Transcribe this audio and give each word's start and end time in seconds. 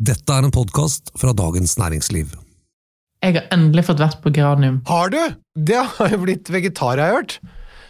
Dette 0.00 0.32
er 0.32 0.46
en 0.46 0.52
podkast 0.54 1.10
fra 1.20 1.34
Dagens 1.36 1.74
Næringsliv. 1.76 2.30
Jeg 3.20 3.34
har 3.36 3.50
endelig 3.52 3.82
fått 3.84 4.00
vært 4.00 4.22
på 4.24 4.32
Granium. 4.32 4.78
Har 4.88 5.12
du? 5.12 5.18
Det 5.52 5.76
har 5.98 6.14
jo 6.14 6.22
blitt 6.22 6.48
vegetar, 6.48 6.96
jeg 6.96 7.04
har 7.04 7.18
hørt. 7.18 7.36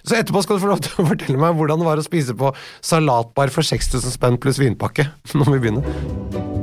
Så 0.02 0.18
etterpå 0.18 0.42
skal 0.42 0.58
du 0.58 0.64
få 0.64 0.72
lov 0.72 0.82
til 0.82 1.04
å 1.04 1.06
fortelle 1.12 1.38
meg 1.38 1.54
hvordan 1.54 1.78
det 1.78 1.86
var 1.86 2.02
å 2.02 2.06
spise 2.08 2.34
på 2.34 2.50
salatbar 2.82 3.54
for 3.54 3.62
6000 3.62 4.16
spenn 4.16 4.42
pluss 4.42 4.58
vinpakke. 4.58 5.06
Nå 5.36 5.46
må 5.46 5.54
vi 5.54 5.68
begynne. 5.68 6.59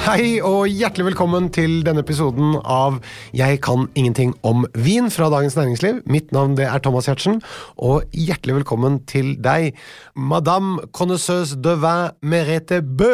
Hei 0.00 0.40
og 0.44 0.64
hjertelig 0.72 1.10
velkommen 1.10 1.48
til 1.52 1.80
denne 1.86 2.02
episoden 2.02 2.54
av 2.62 2.96
Jeg 3.36 3.58
kan 3.64 3.84
ingenting 3.98 4.32
om 4.46 4.64
vin 4.74 5.10
fra 5.12 5.28
Dagens 5.32 5.56
Næringsliv. 5.58 6.00
Mitt 6.10 6.32
navn 6.34 6.56
det 6.58 6.66
er 6.66 6.80
Thomas 6.82 7.06
Giertsen, 7.08 7.38
og 7.76 8.06
hjertelig 8.16 8.60
velkommen 8.60 8.98
til 9.10 9.34
deg, 9.44 9.76
madame 10.16 10.86
connoisseuse 10.96 11.58
de 11.62 11.76
vin 11.82 11.94
Merete 12.24 12.80
Bø. 12.82 13.12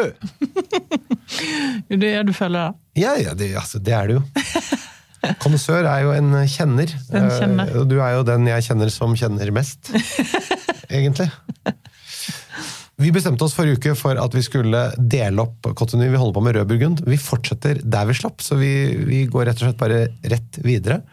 det 1.91 2.13
er 2.13 2.25
du 2.27 2.33
føler 2.35 2.69
da? 2.69 2.69
Ja, 2.97 3.13
ja, 3.21 3.35
det, 3.37 3.51
altså, 3.59 3.83
det 3.83 3.93
er 3.93 4.07
det 4.09 4.17
jo. 4.19 4.23
Konnoissør 5.43 5.83
er 5.91 6.05
jo 6.05 6.15
en 6.15 6.31
kjenner. 6.49 6.93
En 7.11 7.27
kjenner. 7.35 7.73
Eh, 7.75 7.83
Du 7.89 7.97
er 7.99 8.15
jo 8.15 8.25
den 8.27 8.47
jeg 8.47 8.69
kjenner 8.69 8.93
som 8.93 9.13
kjenner 9.19 9.51
mest, 9.53 9.91
egentlig. 10.93 11.27
Vi 12.97 13.11
bestemte 13.13 13.45
oss 13.45 13.53
forrige 13.53 13.77
uke 13.77 13.91
for 13.93 14.17
at 14.17 14.33
vi 14.33 14.41
skulle 14.41 14.79
dele 14.97 15.43
opp 15.43 15.67
Cotonou. 15.77 16.07
Vi 16.09 16.17
holder 16.17 16.33
på 16.33 16.41
med 16.41 16.55
rød 16.57 16.69
burgund. 16.71 17.01
Vi 17.05 17.19
fortsetter 17.21 17.77
der 17.85 18.07
vi 18.09 18.15
slapp, 18.17 18.41
så 18.41 18.57
vi, 18.57 18.71
vi 19.05 19.19
går 19.29 19.45
rett 19.45 19.59
og 19.61 19.67
slett 19.67 19.77
bare 19.77 19.99
rett 20.25 20.57
videre. 20.65 21.03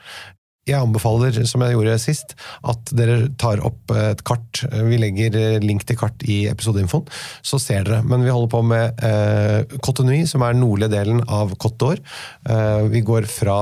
Jeg 0.64 0.80
anbefaler, 0.80 1.42
som 1.44 1.60
jeg 1.60 1.74
gjorde 1.74 1.98
sist, 2.00 2.30
at 2.64 2.92
dere 2.96 3.26
tar 3.36 3.60
opp 3.68 3.92
et 3.92 4.22
kart. 4.24 4.62
Vi 4.88 4.96
legger 4.96 5.60
link 5.60 5.84
til 5.84 5.98
kart 6.00 6.24
i 6.24 6.46
episodeinfoen, 6.48 7.04
så 7.44 7.60
ser 7.60 7.84
dere. 7.84 8.00
Men 8.08 8.24
vi 8.24 8.32
holder 8.32 8.52
på 8.54 8.62
med 8.64 9.04
eh, 9.04 9.76
Cotonou, 9.84 10.22
som 10.30 10.46
er 10.46 10.56
nordlige 10.56 10.94
delen 10.94 11.20
av 11.28 11.52
Côte 11.60 11.76
d'Or. 11.82 12.00
Eh, 12.48 12.86
vi 12.94 13.04
går 13.04 13.28
fra 13.28 13.58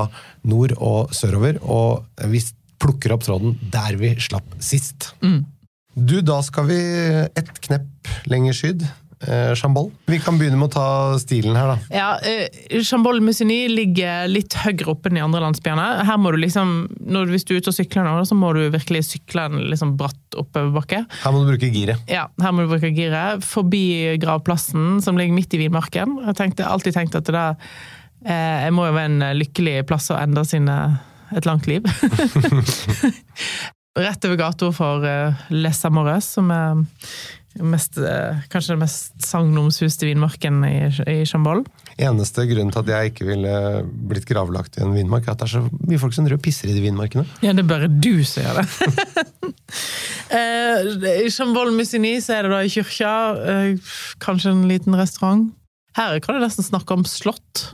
nord 0.47 0.77
og 0.79 1.11
sørover, 1.19 1.59
og 1.67 2.07
vi 2.31 2.45
plukker 2.79 3.17
opp 3.17 3.27
tråden 3.27 3.59
der 3.75 3.99
vi 3.99 4.15
slapp 4.23 4.55
sist. 4.63 5.11
Du, 5.95 6.21
da 6.25 6.41
skal 6.45 6.69
vi 6.71 6.81
et 7.37 7.55
knepp 7.67 8.13
lenger 8.31 8.57
syd. 8.57 8.85
Eh, 9.23 9.55
Chambol. 9.55 9.91
Vi 10.11 10.19
kan 10.19 10.39
begynne 10.39 10.59
med 10.59 10.73
å 10.73 10.73
ta 10.73 10.87
stilen 11.23 11.55
her, 11.55 11.69
da. 11.71 11.95
Ja, 11.95 12.07
eh, 12.27 12.81
Chambol 12.83 13.21
Musigny 13.23 13.69
ligger 13.71 14.27
litt 14.31 14.57
høyere 14.65 14.89
oppe 14.91 15.11
enn 15.11 15.21
de 15.21 15.23
andre 15.23 15.43
landsbyene. 15.45 15.85
Her 16.09 16.19
må 16.19 16.33
du 16.35 16.41
liksom, 16.43 16.73
når, 16.99 17.31
Hvis 17.31 17.47
du 17.47 17.55
er 17.55 17.61
ute 17.63 17.71
og 17.71 17.77
sykler 17.77 18.09
nå, 18.09 18.17
så 18.27 18.35
må 18.39 18.51
du 18.57 18.65
virkelig 18.73 19.05
sykle 19.13 19.47
en 19.47 19.61
liksom 19.71 19.95
bratt 20.01 20.39
oppoverbakke. 20.39 21.05
Her 21.23 21.35
må 21.35 21.45
du 21.45 21.53
bruke 21.53 21.71
giret. 21.71 22.03
Ja, 22.11 22.27
her 22.43 22.55
må 22.57 22.65
du 22.65 22.73
bruke 22.73 22.91
giret. 22.91 23.45
Forbi 23.47 24.17
gravplassen, 24.23 24.99
som 25.05 25.21
ligger 25.21 25.37
midt 25.37 25.55
i 25.55 25.63
vinmarken. 25.63 26.19
Jeg 26.27 26.39
tenkte, 26.41 26.67
alltid 26.67 26.97
tenkt 26.99 27.21
at 27.21 27.29
det 27.29 27.37
der 27.37 27.55
eh, 28.27 28.67
må 28.75 28.89
jo 28.89 28.97
være 28.97 29.13
en 29.13 29.39
lykkelig 29.39 29.85
plass 29.87 30.11
å 30.11 30.19
endre 30.19 30.45
sine 30.49 30.81
et 31.33 31.47
langt 31.47 31.71
liv. 31.71 31.87
Rett 33.99 34.25
over 34.25 34.39
gata 34.41 34.71
for 34.73 35.05
uh, 35.05 35.35
Les 35.53 35.85
Amores, 35.85 36.25
som 36.39 36.49
er 36.55 36.79
mest, 37.61 37.99
eh, 38.01 38.39
kanskje 38.49 38.73
den 38.73 38.81
mest 38.81 39.27
sagnomsuste 39.29 40.07
vinmarken 40.09 40.63
i, 40.65 40.79
i 41.13 41.17
Chambol. 41.29 41.61
Eneste 42.01 42.47
grunnen 42.49 42.73
til 42.73 42.81
at 42.81 42.89
jeg 42.89 43.11
ikke 43.11 43.27
ville 43.29 43.53
blitt 44.09 44.25
gravlagt 44.25 44.79
i 44.79 44.85
en 44.87 44.95
vinmark, 44.97 45.27
er 45.29 45.35
at 45.35 45.43
det 45.43 45.51
er 45.51 45.53
så 45.59 45.61
mye 45.91 46.01
folk 46.01 46.17
som 46.17 46.25
driver 46.25 46.41
og 46.41 46.45
pisser 46.47 46.71
i 46.73 46.77
de 46.79 46.81
vinmarkene. 46.87 47.27
Ja, 47.45 47.53
det 47.53 47.67
er 47.67 47.69
bare 47.69 47.91
du 47.93 48.23
som 48.25 48.47
gjør 48.47 48.63
det. 48.63 48.69
Eh, 50.33 50.87
I 51.27 51.29
Chambol 51.33 51.75
Musigny 51.77 52.15
så 52.25 52.39
er 52.39 52.47
det 52.47 52.53
da 52.55 52.59
i 52.65 52.71
kyrkja, 52.73 53.09
eh, 53.53 53.91
kanskje 54.25 54.49
en 54.55 54.63
liten 54.71 54.97
restaurant. 54.97 55.51
Her 55.97 56.17
kan 56.25 56.39
du 56.39 56.41
nesten 56.41 56.65
snakke 56.65 56.97
om 56.97 57.03
slott. 57.09 57.67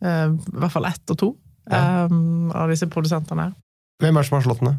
Eh, 0.00 0.32
I 0.32 0.56
hvert 0.62 0.72
fall 0.72 0.88
ett 0.88 1.12
og 1.12 1.18
to 1.20 1.28
Ja. 1.68 2.06
um, 2.08 2.48
av 2.56 2.72
disse 2.72 2.88
produsentene. 2.88 3.50
her. 3.50 3.52
Hvem 4.00 4.16
er 4.16 4.24
det 4.24 4.28
som 4.30 4.38
har 4.38 4.46
slottene? 4.48 4.72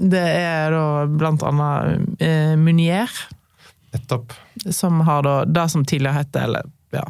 Det 0.00 0.20
er 0.20 0.72
da 0.72 0.84
blant 1.12 1.42
annet 1.44 2.22
eh, 2.24 2.54
Munier, 2.56 3.10
Nettopp. 3.92 4.32
som 4.72 5.02
har 5.04 5.26
da 5.26 5.34
det 5.44 5.66
som 5.72 5.84
tidligere 5.84 6.22
het, 6.22 6.36
eller 6.40 6.70
ja, 6.94 7.04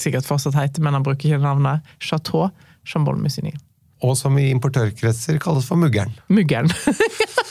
sikkert 0.00 0.28
fortsatt 0.28 0.56
heter, 0.56 0.84
men 0.84 0.96
han 0.96 1.04
bruker 1.04 1.28
ikke 1.28 1.42
navnet, 1.44 1.84
Chateau 2.00 2.48
Chambol 2.88 3.20
Musigny. 3.20 3.52
Og 4.04 4.16
som 4.20 4.36
i 4.40 4.48
importørkretser 4.52 5.38
kalles 5.42 5.68
for 5.68 5.80
muggeren. 5.80 6.16
Muggeren. 6.32 6.72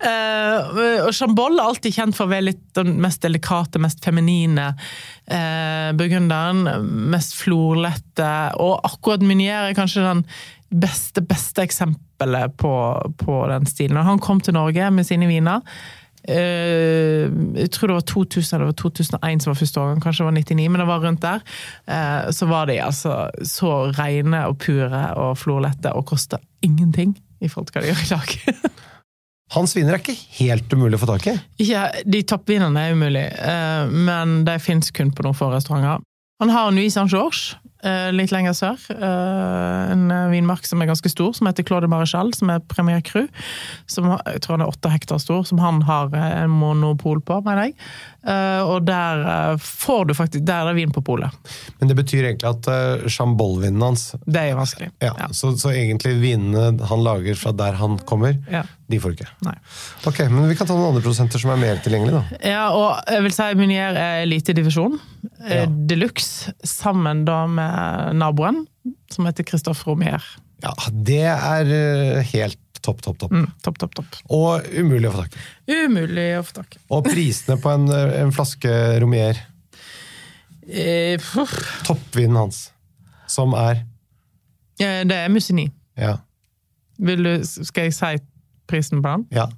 Eh, 0.00 1.02
og 1.04 1.10
Chambol 1.12 1.58
er 1.58 1.66
alltid 1.66 1.92
kjent 1.92 2.16
for 2.16 2.24
å 2.24 2.30
være 2.30 2.46
litt 2.46 2.62
den 2.78 2.94
mest 3.02 3.20
delikate, 3.24 3.80
mest 3.82 4.00
feminine 4.04 4.70
uh, 4.72 5.90
burgunderen. 5.98 6.62
Mest 7.12 7.34
florlette. 7.36 8.30
Og 8.62 8.78
akkurat 8.86 9.24
Munier 9.24 9.68
er 9.68 9.76
kanskje 9.76 10.06
den 10.06 10.22
beste, 10.70 11.22
beste 11.26 11.64
eksempelet 11.66 12.56
på, 12.60 12.74
på 13.18 13.40
den 13.50 13.66
stilen. 13.66 13.98
Og 14.00 14.06
han 14.06 14.22
kom 14.22 14.40
til 14.40 14.56
Norge 14.56 14.90
med 14.94 15.08
sine 15.08 15.30
viner 15.30 15.64
Uh, 16.28 17.32
jeg 17.56 17.70
tror 17.72 17.88
det 17.88 17.94
var 17.96 18.04
2000 18.10 18.56
eller 18.58 18.74
2001 18.76 19.42
som 19.42 19.50
var 19.50 19.56
første 19.56 19.80
årgang, 19.80 20.02
kanskje 20.04 20.20
det 20.20 20.26
var 20.26 20.36
99, 20.36 20.66
men 20.68 20.82
det 20.82 20.86
var 20.90 21.00
rundt 21.04 21.22
der. 21.22 21.40
Uh, 21.88 22.30
så 22.36 22.48
var 22.50 22.68
de 22.68 22.76
altså 22.84 23.14
så 23.46 23.72
rene 23.96 24.42
og 24.50 24.58
pure 24.60 25.00
og 25.16 25.38
florlette 25.40 25.94
og 25.96 26.04
kosta 26.12 26.38
ingenting 26.62 27.16
i 27.40 27.48
forhold 27.48 27.70
til 27.70 27.78
hva 27.78 27.84
de 27.86 27.92
gjør 27.92 28.04
i 28.04 28.12
dag. 28.12 28.70
Hans 29.56 29.74
viner 29.74 29.96
er 29.96 30.02
ikke 30.04 30.18
helt 30.36 30.76
umulig 30.76 31.00
å 31.00 31.02
få 31.02 31.08
tak 31.10 31.26
i. 31.32 31.34
Ja, 31.64 31.88
de 32.04 32.20
toppvinene 32.22 32.84
er 32.84 32.94
umulig, 32.94 33.26
uh, 33.40 33.88
men 33.88 34.42
de 34.46 34.60
fins 34.62 34.92
kun 34.94 35.14
på 35.16 35.24
noen 35.26 35.38
få 35.38 35.50
restauranter. 35.54 36.04
Han 36.40 36.52
har 36.52 36.70
Nuit 36.72 36.92
Saint-Georges, 36.92 37.56
litt 38.12 38.30
lenger 38.32 38.52
sør. 38.52 38.76
eh, 38.92 39.92
En 39.92 40.10
eh, 40.10 40.28
vinmark 40.30 40.66
som 40.68 40.82
er 40.82 40.86
ganske 40.90 41.08
stor, 41.10 41.32
som 41.34 41.46
heter 41.48 41.64
Claude 41.64 41.88
Maréchal, 41.88 42.34
som 42.36 42.50
er 42.50 42.60
Premier 42.60 43.00
Cru. 43.00 43.26
Som 43.86 44.10
jeg 44.26 44.40
tror 44.44 44.58
han 44.58 44.66
er 44.66 44.72
åtte 44.72 44.90
hektar 44.92 45.18
stor, 45.22 45.44
som 45.48 45.58
han 45.58 45.82
har 45.88 46.12
eh, 46.14 46.42
en 46.44 46.50
monopol 46.50 47.20
på, 47.24 47.40
mener 47.46 47.70
jeg. 47.70 47.76
Eh, 48.26 48.60
Og 48.68 48.84
der 48.84 49.22
eh, 49.24 49.56
får 49.56 50.06
du 50.10 50.14
faktisk 50.14 50.44
Der 50.44 50.60
er 50.66 50.74
det 50.74 50.76
vin 50.82 50.92
på 50.92 51.00
polet. 51.00 51.30
Men 51.80 51.88
det 51.88 51.96
betyr 51.96 52.26
egentlig 52.28 52.50
at 52.50 52.68
Chambol-vinen 53.10 53.80
hans 53.82 54.10
Det 54.26 54.42
er 54.50 54.54
vanskelig. 54.58 54.90
ja, 55.00 55.14
Så, 55.32 55.54
så 55.56 55.72
egentlig 55.72 56.18
vinene 56.20 56.76
han 56.90 57.02
lager 57.04 57.34
fra 57.40 57.52
der 57.56 57.72
han 57.80 57.96
kommer, 58.04 58.36
Ja. 58.50 58.62
de 58.90 58.98
får 59.00 59.10
du 59.14 59.20
ikke. 59.22 59.30
Nei. 59.46 59.54
Ok, 60.06 60.18
Men 60.30 60.48
vi 60.48 60.54
kan 60.58 60.66
ta 60.66 60.74
noen 60.74 60.90
andre 60.92 61.02
prosenter 61.04 61.38
som 61.40 61.50
er 61.54 61.56
mer 61.62 61.80
tilgjengelige, 61.84 62.20
da. 62.20 62.38
Ja, 62.44 62.64
og 62.74 63.04
jeg 63.08 63.22
vil 63.22 63.32
si 63.32 63.48
Munier 63.54 63.96
er 63.96 64.22
elitedivisjon. 64.26 64.98
Ja. 64.98 65.19
Ja. 65.40 65.66
De 65.66 65.96
luxe, 65.98 66.54
sammen 66.64 67.24
da 67.28 67.42
med 67.50 68.16
naboen, 68.20 68.64
som 69.12 69.28
heter 69.28 69.44
Christoffer 69.48 69.92
Romier. 69.92 70.24
Ja, 70.64 70.74
Det 70.92 71.22
er 71.28 71.70
uh, 71.70 72.20
helt 72.32 72.58
topp, 72.80 73.02
topp, 73.04 73.18
topp. 73.20 73.32
Mm, 73.32 73.46
topp, 73.64 73.78
topp, 73.82 73.94
topp. 73.98 74.18
Og 74.32 74.66
umulig 74.72 75.08
å 75.10 75.14
få 75.14 75.24
tak 75.26 75.36
i. 75.36 75.44
Umulig 75.84 76.26
å 76.38 76.42
få 76.44 76.58
tak 76.62 76.76
i. 76.76 76.82
Og 76.96 77.04
prisene 77.08 77.58
på 77.60 77.72
en, 77.72 77.88
uh, 77.92 78.16
en 78.22 78.32
flaske 78.36 78.74
Romier, 79.02 79.40
Eh, 80.70 81.18
toppvinen 81.86 82.36
hans, 82.36 82.72
som 83.26 83.54
er 83.58 83.80
Ja, 84.78 85.02
det 85.04 85.16
er 85.16 85.28
Musini. 85.28 85.70
Ja. 85.98 86.18
Vil 86.98 87.24
du, 87.24 87.32
skal 87.42 87.88
jeg 87.88 87.94
si 87.96 88.20
prisen 88.70 89.02
på 89.02 89.16
den? 89.16 89.26
ja. 89.34 89.48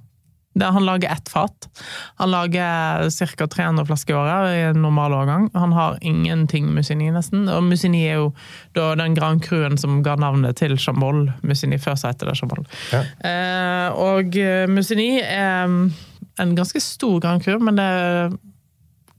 Han 0.61 0.85
lager 0.85 1.13
ett 1.13 1.29
fat. 1.29 1.69
Han 2.17 2.31
lager 2.31 3.11
ca. 3.37 3.47
300 3.47 3.87
flasker 3.87 4.15
i 4.15 4.17
året 4.17 4.55
i 4.57 4.61
en 4.61 4.83
normal 4.83 5.13
årgang. 5.13 5.51
Han 5.55 5.73
har 5.73 5.99
ingenting 6.01 6.75
Musini, 6.75 7.11
nesten. 7.11 7.49
Og 7.49 7.63
Musini 7.65 8.05
er 8.09 8.21
jo 8.21 8.33
den 8.75 9.15
Grand 9.15 9.45
Cruen 9.45 9.79
som 9.79 10.03
ga 10.05 10.17
navnet 10.17 10.61
til 10.61 10.77
Chambol. 10.79 11.31
Musini 11.43 11.79
før 11.79 11.97
så 11.97 12.12
het 12.12 12.21
det 12.21 12.37
Chambol. 12.37 12.67
Ja. 12.93 13.05
Eh, 13.25 13.89
og 13.97 14.37
Musini 14.69 15.21
er 15.21 15.67
mm, 15.67 15.93
en 16.41 16.57
ganske 16.57 16.81
stor 16.81 17.21
Grand 17.21 17.43
Cru, 17.43 17.59
men 17.59 17.81
det 17.81 17.85
er 17.85 18.37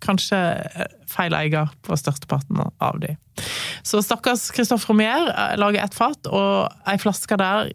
kanskje 0.03 0.39
feil 1.13 1.35
eier 1.37 1.69
på 1.85 1.97
størsteparten 1.99 2.59
av 2.81 2.99
de. 3.01 3.13
Så 3.85 4.01
stakkars 4.05 4.47
Christophe 4.53 4.89
Romier 4.91 5.29
eh, 5.31 5.55
lager 5.61 5.83
ett 5.83 5.95
fat, 5.97 6.29
og 6.29 6.73
ei 6.89 6.97
flaske 7.01 7.37
der 7.41 7.71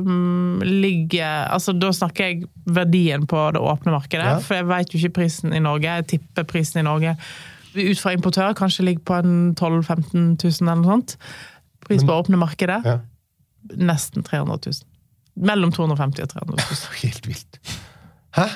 um, 0.00 0.60
ligger 0.64 1.48
Altså, 1.52 1.74
da 1.76 1.90
snakker 1.92 2.30
jeg 2.30 2.46
verdien 2.66 3.26
på 3.28 3.42
det 3.56 3.60
åpne 3.60 3.92
markedet, 3.96 4.28
Ja. 4.36 4.38
for 4.40 4.56
jeg 4.60 4.68
veit 4.70 4.94
jo 4.94 5.00
ikke 5.00 5.16
prisen 5.22 5.52
i 5.52 5.60
Norge. 5.62 5.98
Jeg 6.00 6.08
tipper 6.14 6.48
prisen 6.48 6.80
i 6.80 6.86
Norge 6.88 7.16
ut 7.72 8.00
fra 8.00 8.12
importør 8.12 8.52
kanskje 8.56 8.84
ligger 8.84 9.04
på 9.08 9.14
en 9.22 9.54
12 9.56 9.78
000-15 9.88 10.36
000 10.44 10.68
eller 10.68 10.82
noe 10.82 10.90
sånt. 10.92 11.14
Pris 11.86 12.04
på 12.04 12.14
åpne 12.14 12.36
markedet 12.40 12.82
ja. 12.84 12.98
nesten 13.80 14.22
300 14.26 14.58
000. 14.66 14.82
Mellom 15.48 15.72
250 15.72 16.26
og 16.26 16.34
300 16.34 16.66
000. 16.68 16.82
Helt 17.02 17.28
vilt. 17.30 17.60
Hæ? 18.36 18.46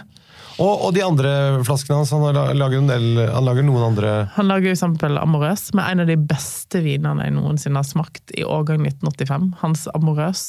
Og, 0.56 0.86
og 0.86 0.92
de 0.96 1.02
andre 1.04 1.30
flaskene 1.66 1.98
hans, 2.00 2.12
han 2.14 2.56
lager, 2.56 2.84
del, 2.88 3.20
han 3.28 3.44
lager 3.44 3.66
noen 3.66 3.90
andre 3.90 4.12
Han 4.38 4.48
lager 4.48 4.72
f.eks. 4.72 4.84
Amorøs, 5.20 5.68
med 5.76 5.84
en 5.84 6.04
av 6.04 6.08
de 6.08 6.16
beste 6.16 6.80
vinene 6.84 7.26
jeg 7.26 7.34
noensinne 7.36 7.82
har 7.82 7.88
smakt, 7.88 8.32
i 8.32 8.44
årgang 8.46 8.86
1985. 8.86 9.50
Hans 9.60 9.84
Amorøs 9.92 10.44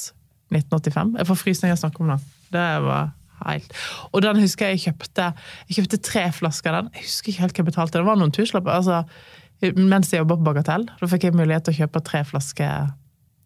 1985. 0.53 1.17
Jeg 1.19 1.29
får 1.29 1.39
frysninger 1.41 1.75
av 1.75 1.79
å 1.79 1.83
snakke 1.83 2.03
om 2.03 2.13
det. 2.13 2.19
Det 2.55 2.67
var 2.85 3.09
helt 3.43 3.73
Og 4.15 4.23
den 4.23 4.39
husker 4.41 4.71
jeg 4.71 4.79
jeg 4.79 4.83
kjøpte 4.87 5.25
Jeg 5.67 5.75
kjøpte 5.77 5.99
tre 6.07 6.23
flasker 6.33 6.71
av 6.71 6.85
den. 6.85 6.93
Jeg 6.95 7.09
husker 7.09 7.33
ikke 7.33 7.43
helt 7.43 7.57
hva 7.57 7.63
jeg 7.63 7.71
betalte. 7.71 7.99
Det 7.99 8.07
var 8.07 8.21
noen 8.21 8.33
tusenlapper. 8.35 8.79
Altså, 8.79 9.73
mens 9.75 10.13
jeg 10.13 10.23
jobba 10.23 10.39
på 10.39 10.47
Bagatell. 10.47 10.87
Da 11.01 11.11
fikk 11.11 11.27
jeg 11.27 11.35
mulighet 11.37 11.67
til 11.67 11.75
å 11.75 11.81
kjøpe 11.83 12.03
tre 12.07 12.23
flasker 12.31 12.95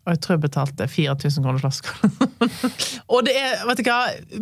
og 0.02 0.16
jeg 0.16 0.22
tror 0.24 0.34
jeg 0.34 0.42
betalte 0.48 0.86
4000 0.90 1.44
kroner 1.46 1.62
flaska. 1.62 1.92
og 3.14 3.26
det 3.28 3.36
er, 3.38 3.60
vet 3.70 3.82
du 3.82 3.86
hva, 3.86 4.00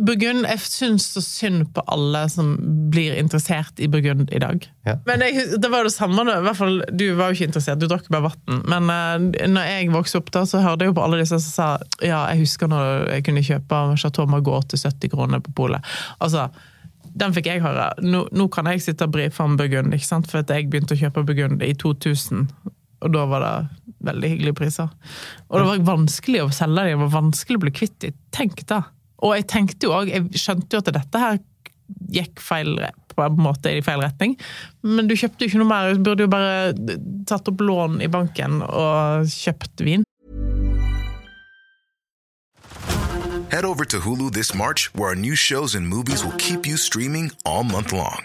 Burgund 0.08 0.46
Jeg 0.48 0.62
syns 0.64 1.10
så 1.12 1.20
synd 1.20 1.66
på 1.76 1.84
alle 1.92 2.22
som 2.32 2.54
blir 2.92 3.18
interessert 3.20 3.82
i 3.82 3.88
Burgund 3.92 4.32
i 4.32 4.40
dag. 4.40 4.64
Ja. 4.88 4.96
Men 5.04 5.20
jeg, 5.26 5.60
det 5.60 5.68
var 5.72 5.84
det 5.84 5.92
samme, 5.92 6.24
i 6.24 6.46
hvert 6.46 6.56
fall, 6.56 6.80
du 6.88 7.04
var 7.18 7.28
jo 7.28 7.36
ikke 7.36 7.50
interessert, 7.50 7.82
du 7.82 7.90
drakk 7.90 8.08
bare 8.08 8.30
vann. 8.30 8.64
Men 8.72 8.88
uh, 8.88 9.44
når 9.52 9.68
jeg 9.68 9.92
vokste 9.92 10.22
opp, 10.22 10.32
da, 10.32 10.46
så 10.48 10.64
hørte 10.64 10.86
jeg 10.86 10.94
jo 10.94 10.96
på 10.96 11.04
alle 11.04 11.20
disse 11.20 11.42
som 11.44 11.52
sa 11.52 11.68
ja, 12.00 12.24
jeg 12.32 12.46
husker 12.46 12.70
når 12.72 13.10
jeg 13.18 13.28
kunne 13.28 13.44
kjøpe 13.44 13.84
Chateau 14.00 14.28
Margot 14.32 14.72
til 14.72 14.80
70 14.80 15.12
kroner 15.12 15.44
på 15.44 15.52
polet. 15.60 15.92
Altså, 16.24 16.48
den 17.20 17.36
fikk 17.36 17.52
jeg 17.52 17.60
høre. 17.64 17.90
Nå, 18.00 18.24
nå 18.32 18.48
kan 18.54 18.68
jeg 18.72 18.80
sitte 18.84 19.04
og 19.04 19.12
brife 19.12 19.44
om 19.44 19.60
Burgund, 19.60 19.92
ikke 19.92 20.08
sant? 20.08 20.30
for 20.30 20.40
at 20.40 20.56
jeg 20.56 20.70
begynte 20.72 20.96
å 20.96 21.00
kjøpe 21.04 21.26
Burgund 21.28 21.60
i 21.66 21.74
2000. 21.76 22.48
Og 23.00 23.12
da 23.14 23.26
var 23.28 23.44
det 23.44 23.52
veldig 24.06 24.30
hyggelige 24.34 24.58
priser. 24.60 24.88
Og 25.48 25.60
det 25.60 25.66
var 25.68 25.84
vanskelig 25.94 26.42
å 26.44 26.50
selge 26.54 26.86
dem, 26.86 26.96
det 26.98 27.04
var 27.06 27.14
vanskelig 27.22 27.60
å 27.60 27.64
bli 27.66 27.76
kvitt 27.76 27.98
dem. 28.04 28.16
Tenk 28.34 28.64
da! 28.70 28.82
Og 29.20 29.36
jeg 29.36 29.48
tenkte 29.52 29.88
jo 29.88 29.94
òg, 29.98 30.10
jeg 30.12 30.40
skjønte 30.40 30.76
jo 30.76 30.82
at 30.82 30.92
dette 30.96 31.20
her 31.20 31.40
gikk 32.14 32.40
feil 32.40 32.78
på 33.10 33.24
en 33.24 33.40
måte 33.42 33.72
i 33.74 33.82
feil 33.84 34.00
retning. 34.04 34.36
Men 34.86 35.10
du 35.10 35.16
kjøpte 35.18 35.44
jo 35.44 35.50
ikke 35.50 35.60
noe 35.62 35.70
mer, 35.70 35.94
du 35.96 36.04
burde 36.06 36.26
jo 36.26 36.32
bare 36.32 36.70
tatt 37.28 37.50
opp 37.50 37.64
lån 37.64 38.00
i 38.04 38.08
banken 38.12 38.62
og 38.64 39.28
kjøpt 39.32 39.84
vin. 39.84 40.06
Head 43.50 43.64
over 43.64 43.84
to 43.84 43.98
Hulu 43.98 44.30
this 44.30 44.54
March, 44.54 44.94
where 44.94 45.08
our 45.08 45.16
new 45.16 45.34
shows 45.34 45.74
and 45.74 45.86
movies 45.88 46.24
will 46.24 46.36
keep 46.38 46.66
you 46.66 46.76
streaming 46.76 47.32
all 47.44 47.64
month 47.64 47.92
long. 47.92 48.24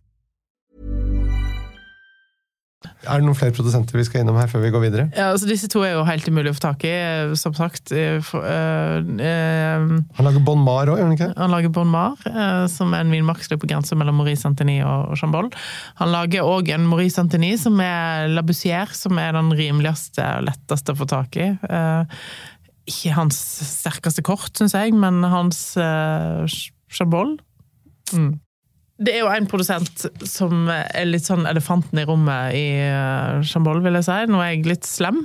Er 2.81 3.19
det 3.19 3.25
noen 3.27 3.37
flere 3.37 3.53
produsenter 3.53 3.93
vi 3.97 4.03
skal 4.07 4.23
innom 4.23 4.37
her 4.39 4.49
før 4.49 4.63
vi 4.63 4.71
går 4.73 4.81
videre? 4.81 5.03
Ja, 5.13 5.27
altså 5.33 5.45
Disse 5.49 5.67
to 5.69 5.83
er 5.85 5.93
jo 5.93 6.05
helt 6.07 6.25
umulig 6.29 6.49
å 6.49 6.55
få 6.57 6.63
tak 6.63 6.85
i, 6.89 6.93
som 7.37 7.53
sagt. 7.57 7.93
For, 8.25 8.41
øh, 8.41 9.11
øh, 9.21 9.91
Han 10.17 10.27
lager 10.27 10.41
Bon 10.45 10.57
Mar 10.57 10.89
òg, 10.89 10.97
gjør 10.97 11.09
han 11.09 11.13
ikke? 11.13 11.29
Han 11.37 11.53
lager 11.53 11.73
Bon 11.73 11.89
Mar, 11.89 12.17
øh, 12.25 12.65
som 12.73 12.95
er 12.97 13.05
en 13.05 13.13
vinmarkslig 13.13 13.59
på 13.61 13.69
grensa 13.69 13.97
mellom 13.97 14.17
Maurice 14.17 14.49
Antony 14.49 14.79
og 14.81 15.13
Chambol. 15.21 15.51
Han 16.01 16.13
lager 16.13 16.47
òg 16.49 16.73
en 16.73 16.89
Maurice 16.89 17.21
Antony 17.21 17.53
som 17.61 17.77
er 17.85 18.31
Labussière, 18.33 18.89
som 18.97 19.21
er 19.21 19.37
den 19.37 19.53
rimeligste 19.57 20.25
og 20.39 20.49
letteste 20.49 20.95
å 20.95 21.01
få 21.03 21.09
tak 21.09 21.37
i. 21.37 21.51
ikke 22.89 23.13
hans 23.13 23.37
sterkeste 23.69 24.25
kort, 24.25 24.57
syns 24.57 24.73
jeg, 24.73 24.97
men 24.97 25.21
hans 25.29 25.77
Chambol. 26.91 27.37
Mm. 28.11 28.39
Det 29.01 29.15
er 29.15 29.23
jo 29.23 29.31
en 29.33 29.49
produsent 29.49 30.05
som 30.29 30.69
er 30.69 31.07
litt 31.09 31.25
sånn 31.25 31.47
elefanten 31.49 31.97
i 31.97 32.05
rommet 32.05 32.53
i 32.57 32.65
Chambol, 33.49 33.81
vil 33.81 33.97
jeg 33.97 34.05
si. 34.05 34.17
Nå 34.29 34.41
er 34.43 34.51
jeg 34.53 34.67
litt 34.69 34.85
slem, 34.85 35.23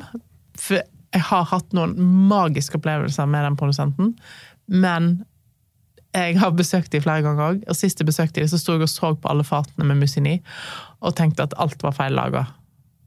for 0.57 0.81
jeg 0.81 1.25
har 1.29 1.49
hatt 1.51 1.77
noen 1.77 1.95
magiske 2.31 2.81
opplevelser 2.81 3.29
med 3.31 3.45
den 3.45 3.59
produsenten. 3.61 4.15
Men 4.67 5.19
jeg 6.17 6.39
har 6.41 6.55
besøkt 6.57 6.93
dem 6.95 7.05
flere 7.05 7.25
ganger 7.25 7.51
òg, 7.51 7.65
og 7.69 7.77
sist 7.77 8.01
jeg 8.01 8.09
besøkte 8.09 8.41
dem, 8.41 8.49
så 8.49 8.61
sto 8.61 8.77
jeg 8.77 8.87
og 8.87 8.93
så 8.93 9.13
på 9.13 9.31
alle 9.31 9.45
fatene 9.47 9.89
med 9.91 10.01
Musini 10.01 10.39
og 11.05 11.17
tenkte 11.19 11.45
at 11.45 11.57
alt 11.61 11.83
var 11.85 11.95
feil 11.97 12.17
laga. 12.17 12.47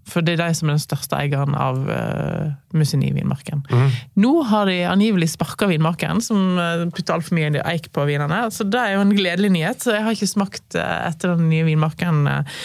For 0.10 0.26
det 0.26 0.36
er 0.36 0.42
de 0.42 0.58
som 0.58 0.70
er 0.70 0.78
den 0.78 0.84
største 0.84 1.18
eieren 1.20 1.56
av 1.58 1.80
uh, 1.86 2.50
Musini-vinmarken. 2.78 3.62
Mm. 3.70 3.98
Nå 4.24 4.34
har 4.50 4.70
de 4.70 4.78
angivelig 4.90 5.32
sparka 5.36 5.70
vinmarken, 5.70 6.22
som 6.24 6.60
putter 6.96 7.16
altfor 7.16 7.38
mye 7.38 7.64
eik 7.70 7.92
på 7.96 8.06
vinene. 8.10 8.42
Så 8.54 8.68
det 8.68 8.82
er 8.82 8.98
jo 8.98 9.04
en 9.06 9.16
gledelig 9.16 9.54
nyhet. 9.56 9.84
Så 9.84 9.96
jeg 9.96 10.06
har 10.06 10.18
ikke 10.18 10.32
smakt 10.32 10.80
uh, 10.80 11.08
etter 11.10 11.36
den 11.36 11.50
nye 11.52 11.68
vinmarken 11.68 12.24
uh, 12.30 12.60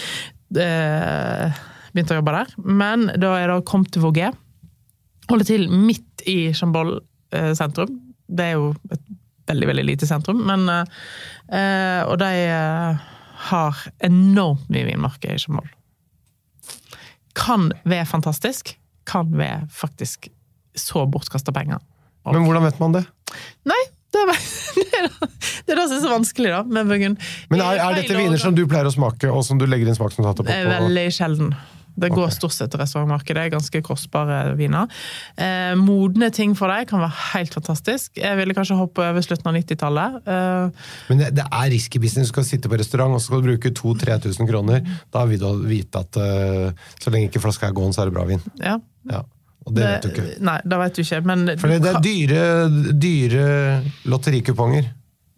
begynte 1.95 2.17
å 2.17 2.21
jobbe 2.21 2.37
der. 2.39 2.57
Men 2.65 3.09
da 3.21 3.35
er 3.41 3.53
det 3.53 3.61
kommet 3.69 3.93
til 3.95 4.05
Vågé. 4.07 4.33
Holder 5.31 5.49
til 5.49 5.69
midt 5.73 6.25
i 6.29 6.39
Chambol 6.57 6.99
sentrum. 7.59 7.97
Det 8.31 8.45
er 8.45 8.59
jo 8.61 8.69
et 8.95 9.01
veldig, 9.51 9.69
veldig 9.73 9.85
lite 9.89 10.07
sentrum, 10.07 10.45
men 10.47 10.69
Og 10.69 12.15
de 12.21 12.29
har 13.49 13.81
enormt 14.07 14.69
mye 14.71 14.87
vinmarker 14.87 15.35
i 15.35 15.41
Chambol 15.43 15.67
kan 17.39 17.71
være 17.85 18.07
fantastisk. 18.09 18.77
Kan 19.09 19.35
være 19.37 19.67
faktisk 19.73 20.31
så 20.79 21.05
bortkasta 21.07 21.53
penger. 21.55 21.83
Men 22.33 22.47
hvordan 22.47 22.65
vet 22.65 22.81
man 22.81 22.95
det? 22.97 23.05
Nei, 23.69 23.83
det 24.15 24.23
er 24.23 24.31
det, 25.67 25.75
er 25.75 25.77
det 25.77 25.87
som 25.91 25.97
er 25.99 26.03
så 26.03 26.11
vanskelig 26.13 26.53
da, 26.55 26.63
med. 26.65 26.89
Men 27.51 27.61
er, 27.61 27.81
er 27.83 27.99
dette 27.99 28.17
viner 28.17 28.41
som 28.41 28.57
du 28.57 28.65
pleier 28.71 28.89
å 28.89 28.95
smake, 28.95 29.31
og 29.31 29.45
som 29.47 29.61
du 29.61 29.67
legger 29.69 29.91
inn 29.91 29.99
smaksnotater 29.99 30.47
på? 30.47 30.59
Veldig 30.71 31.07
sjelden. 31.15 31.55
Det 31.95 32.11
går 32.11 32.27
okay. 32.27 32.37
stort 32.37 32.55
sett 32.57 32.73
til 32.73 32.81
restaurantmarkedet. 32.83 33.37
Det 33.39 33.45
er 33.45 33.53
ganske 33.55 33.83
kostbare 33.87 34.39
viner. 34.59 34.91
Eh, 35.39 35.75
modne 35.79 36.31
ting 36.35 36.57
for 36.59 36.73
deg 36.73 36.89
kan 36.91 37.03
være 37.05 37.15
helt 37.35 37.55
fantastisk. 37.55 38.19
Jeg 38.19 38.39
ville 38.41 38.57
kanskje 38.57 38.79
hoppe 38.79 39.05
over 39.05 39.25
slutten 39.25 39.51
av 39.51 39.59
90-tallet. 39.59 40.19
Eh, 40.27 40.89
Men 41.11 41.23
det, 41.23 41.31
det, 41.39 41.47
er 41.47 41.71
risky 41.75 42.03
business. 42.03 42.31
Du 42.31 42.35
skal 42.35 42.49
sitte 42.49 42.71
på 42.71 42.81
restaurant 42.81 43.15
og 43.15 43.23
skal 43.23 43.45
bruke 43.45 43.71
2000-3000 43.71 44.51
kroner. 44.51 44.83
Da 45.15 45.25
vil 45.31 45.43
du 45.43 45.51
vite 45.69 46.03
at 46.03 46.19
uh, 46.19 46.91
så 47.01 47.13
lenge 47.13 47.31
ikke 47.31 47.43
flaska 47.43 47.69
er 47.69 47.77
gåen, 47.77 47.95
så 47.95 48.03
er 48.03 48.11
det 48.11 48.17
bra 48.17 48.25
vin. 48.29 48.43
Ja. 48.59 48.79
ja. 49.11 49.23
Og 49.65 49.77
det, 49.77 49.85
det, 49.85 49.91
vet 49.91 50.03
du 50.03 50.11
ikke. 50.11 50.27
Nei, 50.45 50.57
det 50.65 50.81
vet 50.81 50.97
du 50.97 51.05
ikke. 51.05 51.21
Men 51.31 51.47
For 51.61 51.73
det, 51.73 51.79
det 51.85 51.93
er 51.93 52.03
dyre, 52.05 52.43
dyre 53.05 53.47
lotterikuponger. 54.11 54.91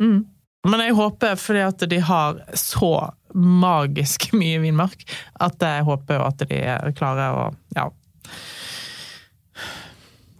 Mm. 0.02 0.18
Men 0.66 0.82
jeg 0.82 0.96
håper, 0.98 1.36
fordi 1.38 1.62
at 1.66 1.84
de 1.90 2.00
har 2.08 2.40
så 2.58 2.92
magisk 3.36 4.30
mye 4.40 4.60
vinmark, 4.64 5.04
at 5.42 5.62
jeg 5.62 5.86
håper 5.86 6.24
at 6.26 6.46
de 6.48 6.60
klarer 6.96 7.36
å 7.36 7.44
ja, 7.76 7.86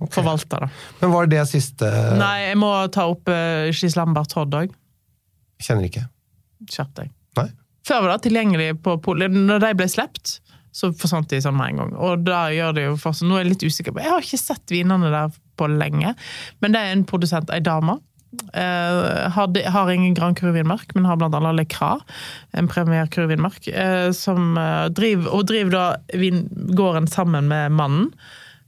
okay. 0.01 0.15
forvalte 0.19 0.63
det. 0.65 0.71
Men 1.03 1.15
var 1.15 1.29
det 1.29 1.39
det 1.39 1.47
siste 1.53 1.91
Nei, 2.17 2.49
jeg 2.49 2.59
må 2.61 2.73
ta 2.95 3.09
opp 3.13 3.31
uh, 3.33 3.69
Gislambert 3.71 4.35
Hodd 4.39 4.57
òg. 4.57 4.75
Kjenner 5.63 5.89
ikke. 5.89 6.07
Skjerp 6.73 6.93
deg. 6.99 7.13
Nei. 7.39 7.49
Før 7.87 8.03
var 8.05 8.17
det 8.17 8.27
tilgjengelig 8.27 8.73
på 8.85 8.97
polet. 9.05 9.33
Når 9.33 9.63
de 9.63 9.73
ble 9.79 9.89
sluppet, 9.91 10.39
så 10.77 10.91
forsvant 10.93 11.31
de 11.31 11.41
sånn 11.41 11.57
med 11.57 11.73
en 11.73 11.83
gang. 11.83 11.95
Og 12.05 12.27
da 12.27 12.47
gjør 12.53 12.75
det 12.77 12.85
jo 12.85 12.97
fortsatt 13.01 13.29
Nå 13.29 13.39
er 13.39 13.47
jeg 13.47 13.53
litt 13.55 13.65
usikker 13.65 13.95
på 13.97 14.03
Jeg 14.03 14.13
har 14.13 14.25
ikke 14.25 14.41
sett 14.41 14.75
vinene 14.75 15.13
der 15.13 15.39
på 15.57 15.69
lenge, 15.73 16.13
men 16.61 16.75
det 16.75 16.83
er 16.83 16.93
en 16.93 17.07
produsent, 17.09 17.49
ei 17.55 17.63
dame, 17.65 17.95
Uh, 18.53 19.29
har, 19.33 19.69
har, 19.71 19.91
ingen 19.91 20.15
Grand 20.15 20.37
Cru-vinmark, 20.39 20.95
men 20.95 21.07
har 21.09 21.23
annet 21.23 21.55
Le 21.57 21.65
Cras, 21.65 22.03
en 22.53 22.69
Premier 22.69 23.07
Cru-vinmark, 23.07 23.69
uh, 23.69 24.11
som 24.13 24.59
uh, 24.59 24.89
driver, 24.93 25.31
og 25.33 25.47
driver 25.49 25.73
da 25.73 26.19
vingården 26.19 27.09
sammen 27.09 27.49
med 27.49 27.73
mannen. 27.73 28.11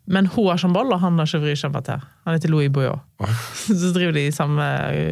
Men 0.09 0.27
hun 0.33 0.47
har 0.49 0.57
Chambol, 0.57 0.88
og 0.95 1.03
han 1.03 1.19
har 1.21 1.29
Chevry 1.29 1.53
Chambertin. 1.57 2.00
Han 2.25 2.37
heter 2.37 2.49
Louis 2.49 2.71
Bouillot. 2.73 3.03
Så 3.67 3.91
driver 3.93 4.15
de 4.17 4.23
i 4.31 4.33
samme 4.33 4.65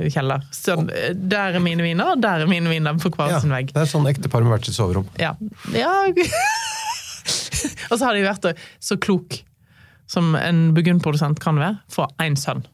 kjeller. 0.09 0.47
Så 0.57 0.79
der 1.13 1.59
er 1.59 1.61
mine 1.61 1.85
viner, 1.85 2.15
og 2.15 2.23
der 2.23 2.47
er 2.47 2.49
mine 2.49 2.73
viner 2.73 2.97
på 2.97 3.13
hver 3.13 3.35
ja, 3.35 3.41
sin 3.43 3.53
vegg. 3.53 3.75
Det 3.77 3.83
er 3.83 3.91
sånn 3.91 4.09
ektepar 4.09 4.47
med 4.47 4.55
hvert 4.55 4.71
sitt 4.71 4.79
soverom. 4.79 5.05
Ja. 5.21 5.35
ja. 5.77 5.93
og 7.91 7.99
så 7.99 8.07
har 8.07 8.17
de 8.17 8.25
vært 8.25 8.49
så 8.81 8.97
klok 8.97 9.43
som 10.09 10.33
en 10.39 10.71
burgundprodusent 10.73 11.43
kan 11.45 11.61
være, 11.61 11.77
for 11.93 12.09
én 12.23 12.39
sønn. 12.41 12.65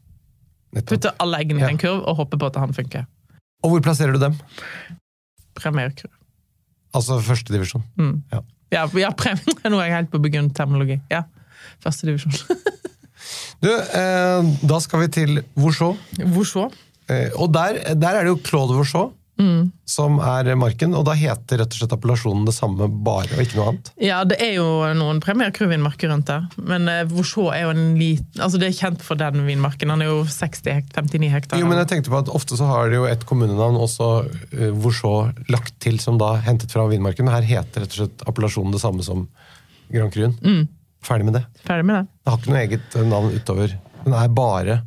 Putte 0.81 1.13
alle 1.21 1.43
eggene 1.43 1.61
i 1.61 1.69
en 1.69 1.81
kurv 1.81 2.01
og 2.09 2.17
håpe 2.23 2.39
på 2.41 2.49
at 2.49 2.57
han 2.61 2.73
funker. 2.73 3.05
Og 3.63 3.75
hvor 3.75 3.85
plasserer 3.85 4.17
du 4.17 4.21
dem? 4.23 4.39
Premierkurv. 5.59 6.13
Altså 6.97 7.19
førstedivisjon? 7.25 7.85
Mm. 8.01 8.17
Ja. 8.33 8.41
Ja, 8.73 8.87
ja 8.97 9.11
nå 9.71 9.81
er 9.81 9.91
jeg 9.91 9.97
helt 9.97 10.13
på 10.13 10.21
terminologi. 10.57 10.99
Ja, 11.13 11.25
førstedivisjon. 11.85 12.33
du, 13.65 13.71
eh, 13.71 14.53
da 14.65 14.81
skal 14.81 15.05
vi 15.05 15.09
til 15.13 15.43
Vouchot. 15.55 16.01
Vouchot. 16.25 16.75
Eh, 17.11 17.31
og 17.37 17.53
der, 17.53 17.95
der, 17.95 18.09
er 18.09 18.25
det 18.25 18.33
jo 18.33 18.41
Claude 18.45 18.75
Vouchot. 18.79 19.13
Mm. 19.43 19.73
Som 19.91 20.21
er 20.23 20.53
marken, 20.57 20.93
og 20.95 21.03
da 21.09 21.17
heter 21.19 21.59
rett 21.61 21.75
og 21.75 21.81
slett 21.81 21.95
appellasjonen 21.97 22.45
det 22.47 22.55
samme, 22.55 22.87
bare, 23.05 23.27
og 23.35 23.43
ikke 23.43 23.59
noe 23.59 23.67
annet? 23.73 23.91
Ja, 24.01 24.21
det 24.29 24.39
er 24.45 24.53
jo 24.55 24.67
noen 24.97 25.19
Premier 25.25 25.51
Cru-vinmarker 25.55 26.13
rundt 26.13 26.31
der, 26.31 26.47
men 26.63 26.87
uh, 26.87 27.03
Vouchot 27.11 27.51
er 27.57 27.65
jo 27.67 27.73
en 27.75 27.83
liten 27.99 28.41
Altså, 28.43 28.61
det 28.63 28.69
er 28.71 28.77
kjent 28.79 29.03
for 29.05 29.19
den 29.21 29.43
vinmarken. 29.47 29.91
Han 29.93 30.05
er 30.05 30.09
jo 30.13 30.21
60 30.31 30.63
59 30.95 31.29
hektar. 31.35 31.61
Jo, 31.61 31.67
men 31.69 31.81
jeg 31.83 31.91
tenkte 31.91 32.13
på 32.15 32.21
at 32.23 32.31
ofte 32.33 32.57
så 32.61 32.69
har 32.71 32.89
de 32.93 33.01
jo 33.01 33.09
et 33.11 33.27
kommunenavn, 33.29 33.77
også 33.83 34.11
uh, 34.29 34.69
Vouchot 34.85 35.43
lagt 35.53 35.75
til, 35.83 35.99
som 36.03 36.21
da 36.23 36.37
hentet 36.47 36.73
fra 36.73 36.87
vinmarken. 36.91 37.29
Her 37.33 37.45
heter 37.47 37.85
rett 37.85 37.97
og 37.97 38.05
slett 38.05 38.25
appellasjonen 38.31 38.73
det 38.77 38.81
samme 38.85 39.05
som 39.07 39.27
Grand 39.93 40.15
Cruen. 40.15 40.39
Mm. 40.47 40.69
Ferdig 41.03 41.27
med 41.27 41.35
det. 41.41 41.45
Ferdig 41.67 41.85
med 41.89 41.99
det. 41.99 42.05
Det 42.23 42.31
har 42.33 42.39
ikke 42.41 42.53
noe 42.55 42.63
eget 42.63 42.97
navn 43.11 43.35
utover. 43.35 43.75
Den 44.05 44.15
er 44.19 44.29
bare 44.35 44.79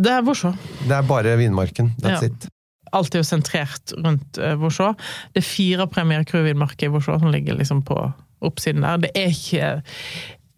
Det 0.00 0.10
er 0.12 0.24
Vorså. 0.24 0.54
Det 0.88 0.96
er 0.96 1.04
bare 1.06 1.36
vinmarken. 1.36 1.92
That's 2.00 2.22
Ja. 2.24 2.32
it. 2.32 2.48
Alt 2.96 3.14
er 3.14 3.22
jo 3.22 3.28
sentrert 3.28 3.94
rundt 4.04 4.40
uh, 4.40 4.54
Vauxhall. 4.60 4.96
Det 5.32 5.42
er 5.42 5.48
fire 5.48 5.88
Premier 5.90 6.26
Cru-vinmarker 6.28 6.88
i 6.88 6.92
Vosjå 6.92 7.18
som 7.22 7.32
ligger 7.32 7.58
liksom 7.58 7.82
på 7.88 7.98
oppsiden 8.42 8.82
der. 8.84 9.00
Det 9.04 9.10
er 9.14 9.30
ikke 9.32 9.68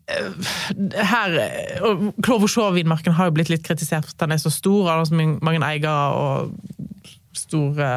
eh, 0.09 0.53
her, 1.13 1.37
og 1.85 2.09
Clos 2.25 2.43
Vauxhall-vinmarken 2.47 3.17
har 3.19 3.29
jo 3.29 3.37
blitt 3.39 3.53
litt 3.53 3.65
kritisert 3.67 4.09
for 4.09 4.17
at 4.17 4.25
den 4.25 4.37
er 4.37 4.43
så 4.43 4.53
stor, 4.53 4.89
har 4.89 5.05
så 5.05 5.17
mange 5.19 5.61
eiere 5.67 5.95
og 6.19 6.55
store, 7.37 7.91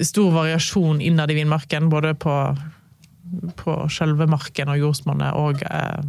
stor 0.00 0.32
variasjon 0.34 1.02
innad 1.04 1.30
i 1.30 1.38
vinmarken, 1.40 1.90
både 1.92 2.14
på, 2.18 2.36
på 3.60 3.76
selve 3.92 4.26
marken 4.30 4.72
og 4.72 4.82
jordsmonnet, 4.82 5.38
og 5.38 5.62
eh, 5.68 6.02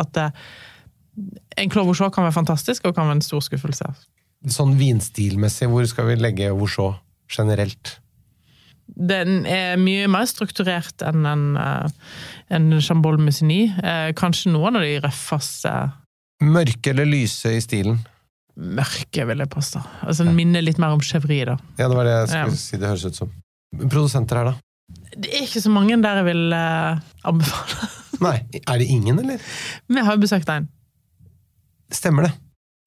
at 0.00 0.22
eh, 0.22 0.42
en 1.60 1.70
klovosjå 1.70 2.10
kan 2.14 2.26
være 2.26 2.38
fantastisk 2.38 2.86
og 2.86 2.94
kan 2.96 3.08
være 3.08 3.20
en 3.20 3.26
stor 3.26 3.42
skuffelse. 3.44 3.92
Sånn 4.48 4.76
vinstilmessig, 4.80 5.68
hvor 5.68 5.84
skal 5.88 6.06
vi 6.08 6.14
legge 6.16 6.48
Vauxhall 6.56 6.94
generelt? 7.30 7.98
Den 8.90 9.44
er 9.46 9.76
mye 9.78 10.08
mer 10.10 10.24
strukturert 10.26 11.02
enn 11.06 11.26
en, 11.28 11.42
eh, 11.56 11.90
en 12.50 12.80
Chambol 12.80 13.18
Musigny. 13.22 13.68
Eh, 13.78 14.12
Kanskje 14.18 14.50
noen 14.52 14.76
av 14.76 14.82
de 14.82 14.98
røffeste 15.04 15.74
Mørke 16.42 16.90
eller 16.94 17.04
lyse 17.04 17.52
i 17.56 17.60
stilen? 17.60 18.00
mørke, 18.60 19.24
vil 19.26 19.38
jeg 19.38 19.48
påstå. 19.48 19.80
Altså, 20.04 20.24
Den 20.24 20.34
minner 20.36 20.60
litt 20.60 20.76
mer 20.78 20.88
om 20.92 21.00
chevri, 21.00 21.44
da. 21.46 21.54
Ja, 21.78 21.88
det 21.88 21.96
var 21.96 22.04
det 22.04 22.12
jeg 22.12 22.28
skulle 22.28 22.50
Ja. 22.50 22.56
si 22.56 22.76
det 22.76 22.88
høres 22.88 23.04
ut 23.06 23.14
som. 23.16 23.30
Produsenter 23.88 24.36
her, 24.36 24.44
da? 24.44 24.54
Det 25.16 25.30
er 25.32 25.46
ikke 25.46 25.62
så 25.62 25.70
mange 25.70 25.96
der 26.02 26.16
jeg 26.16 26.24
vil 26.26 26.52
uh, 26.52 26.98
anbefale. 27.24 27.88
Nei, 28.20 28.34
er 28.68 28.78
det 28.78 28.88
ingen, 28.90 29.18
eller? 29.18 29.38
Vi 29.88 30.00
har 30.04 30.16
jo 30.16 30.20
besøkt 30.20 30.48
en. 30.50 30.68
Stemmer 31.90 32.22
det. 32.28 32.32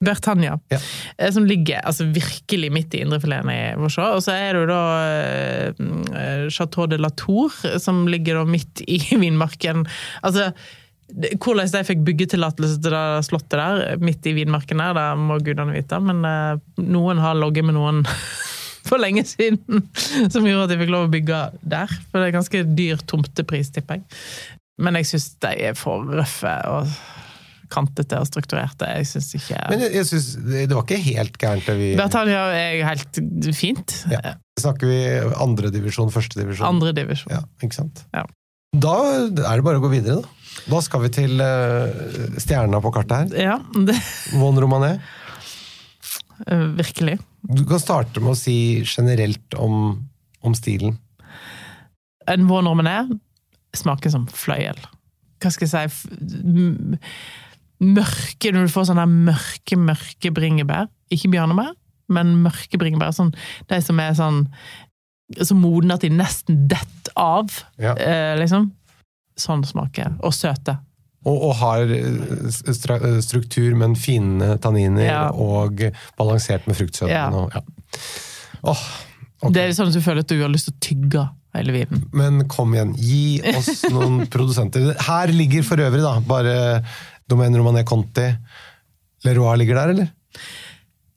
Bertania, 0.03 0.59
Ja. 0.73 0.79
eh, 1.17 1.31
som 1.33 1.45
ligger 1.47 1.81
altså, 1.85 2.05
virkelig 2.13 2.69
midt 2.75 2.93
i 2.97 3.01
indrefileten 3.05 3.49
i 3.53 3.59
Vorså. 3.79 4.09
Og 4.17 4.23
så 4.25 4.35
er 4.35 4.53
det 4.53 4.61
jo 4.63 4.69
da 4.69 4.83
eh, 5.33 6.47
Chateau 6.53 6.87
de 6.91 6.99
la 7.01 7.09
Tour, 7.19 7.51
som 7.79 8.05
ligger 8.07 8.41
da 8.41 8.45
midt 8.49 8.83
i 8.87 8.99
vinmarken. 9.23 9.85
Altså, 10.23 10.51
hvordan 11.13 11.69
de 11.69 11.83
fikk 11.85 11.99
byggetillatelse 12.07 12.79
til 12.81 12.93
det 12.95 13.25
slottet 13.27 13.59
der, 13.59 13.97
midt 14.01 14.25
i 14.25 14.33
vinmarken 14.33 14.79
der, 14.81 14.95
det 14.97 15.07
må 15.21 15.37
gudene 15.45 15.75
vite. 15.75 15.99
Men 16.01 16.23
eh, 16.25 16.63
noen 16.81 17.21
har 17.21 17.37
logget 17.37 17.67
med 17.67 17.77
noen 17.77 18.03
for 18.87 18.99
lenge 18.99 19.23
siden, 19.29 19.59
som 20.33 20.43
gjorde 20.47 20.65
at 20.67 20.73
de 20.73 20.79
fikk 20.81 20.93
lov 20.93 21.07
å 21.07 21.13
bygge 21.13 21.41
der. 21.61 21.91
For 22.09 22.19
det 22.19 22.29
er 22.31 22.37
ganske 22.39 22.63
dyr 22.75 23.03
tomtepris, 23.07 23.71
tipper 23.75 24.01
jeg. 24.01 24.07
Men 24.81 24.97
jeg 24.97 25.05
syns 25.11 25.27
de 25.43 25.51
er 25.69 25.75
for 25.77 26.07
røffe 26.09 26.53
og 26.71 26.89
kantete 27.73 28.19
og 28.21 28.29
strukturerte. 28.29 28.87
Jeg 28.99 29.09
syns 29.09 29.31
ikke 29.39 29.57
Men 29.71 29.83
jeg, 29.85 29.95
jeg 29.97 30.09
synes, 30.11 30.29
det 30.45 30.69
var 30.71 30.85
ikke 30.85 31.01
helt 31.07 31.39
gærent, 31.41 31.65
det 31.67 31.75
vi 31.79 31.89
Bertania 31.99 32.45
er 32.53 32.79
helt 32.87 33.19
fint. 33.57 33.97
Ja. 34.13 34.37
Snakker 34.61 34.89
vi 34.89 35.01
andredivisjon, 35.41 36.13
førstedivisjon? 36.13 36.67
Andre 36.69 36.93
divisjon. 36.95 37.33
Ja, 37.33 37.41
ikke 37.65 37.79
sant? 37.81 38.05
Ja. 38.13 38.23
Da 38.73 38.95
er 39.25 39.29
det 39.29 39.65
bare 39.65 39.81
å 39.81 39.83
gå 39.83 39.91
videre, 39.91 40.21
da. 40.21 40.39
Da 40.69 40.79
skal 40.85 41.03
vi 41.03 41.09
til 41.13 41.41
uh, 41.41 42.37
stjerna 42.41 42.79
på 42.81 42.91
kartet 42.93 43.33
her. 43.33 43.53
Ja, 43.53 43.57
det, 43.73 43.97
Von 44.37 44.57
Romané. 44.61 44.95
øh, 46.47 46.77
virkelig. 46.77 47.17
Du 47.43 47.65
kan 47.67 47.81
starte 47.81 48.21
med 48.21 48.35
å 48.35 48.39
si 48.39 48.83
generelt 48.85 49.57
om, 49.59 49.97
om 50.41 50.55
stilen. 50.57 50.97
En 52.29 52.47
von 52.47 52.69
Romané 52.69 53.01
smaker 53.75 54.13
som 54.13 54.27
fløyel. 54.31 54.79
Hva 55.43 55.51
skal 55.51 55.67
jeg 55.67 55.91
si 55.91 56.13
Mørke, 57.83 58.51
når 58.53 58.67
du 58.67 58.73
får 58.73 58.87
sånne 58.91 59.05
mørke, 59.09 59.77
mørke 59.77 60.31
bringebær. 60.35 60.87
Ikke 61.13 61.29
bjørnebær, 61.33 61.73
men 62.15 62.35
mørke 62.45 62.79
bringebær. 62.81 63.11
Sånn, 63.15 63.33
de 63.69 63.81
som 63.83 63.99
er 63.99 64.15
sånn 64.17 64.47
så 65.41 65.55
modne 65.57 65.95
at 65.95 66.03
de 66.03 66.09
nesten 66.13 66.65
detter 66.69 67.13
av, 67.17 67.49
Ja. 67.81 67.93
eh, 67.95 68.35
liksom. 68.37 68.71
Sånn 69.39 69.63
smaker. 69.65 70.17
Og 70.21 70.33
søte. 70.35 70.77
Og, 71.25 71.37
og 71.49 71.53
har 71.55 71.81
eh, 71.87 72.49
eh, 72.51 73.21
struktur, 73.23 73.73
men 73.79 73.95
fine 73.95 74.57
tanniner, 74.61 75.05
Ja. 75.05 75.29
og 75.31 75.79
balansert 76.19 76.67
med 76.67 76.75
fruktsødme. 76.77 77.09
Ja. 77.09 77.29
og- 77.31 77.51
Ja. 77.55 77.61
Oh, 78.63 78.79
okay. 79.41 79.51
Det 79.53 79.61
er 79.63 79.69
sånn 79.75 79.87
at 79.87 79.93
du 79.93 80.01
føler 80.01 80.19
at 80.19 80.27
du 80.27 80.41
har 80.41 80.49
lyst 80.49 80.65
til 80.69 80.73
å 80.73 80.79
tygge 80.79 81.29
hele 81.55 81.71
vinen. 81.73 82.05
Men 82.13 82.47
kom 82.47 82.73
igjen, 82.73 82.93
gi 82.97 83.41
oss 83.55 83.83
noen 83.91 84.27
produsenter. 84.33 84.93
Her 85.01 85.27
ligger 85.27 85.63
for 85.63 85.77
øvrig 85.77 86.01
da, 86.01 86.19
bare 86.19 86.83
Domaine 87.29 87.57
Romané 87.57 87.83
Conti. 87.87 88.27
Leroy 89.23 89.57
ligger 89.57 89.79
der, 89.79 89.93
eller? 89.93 90.11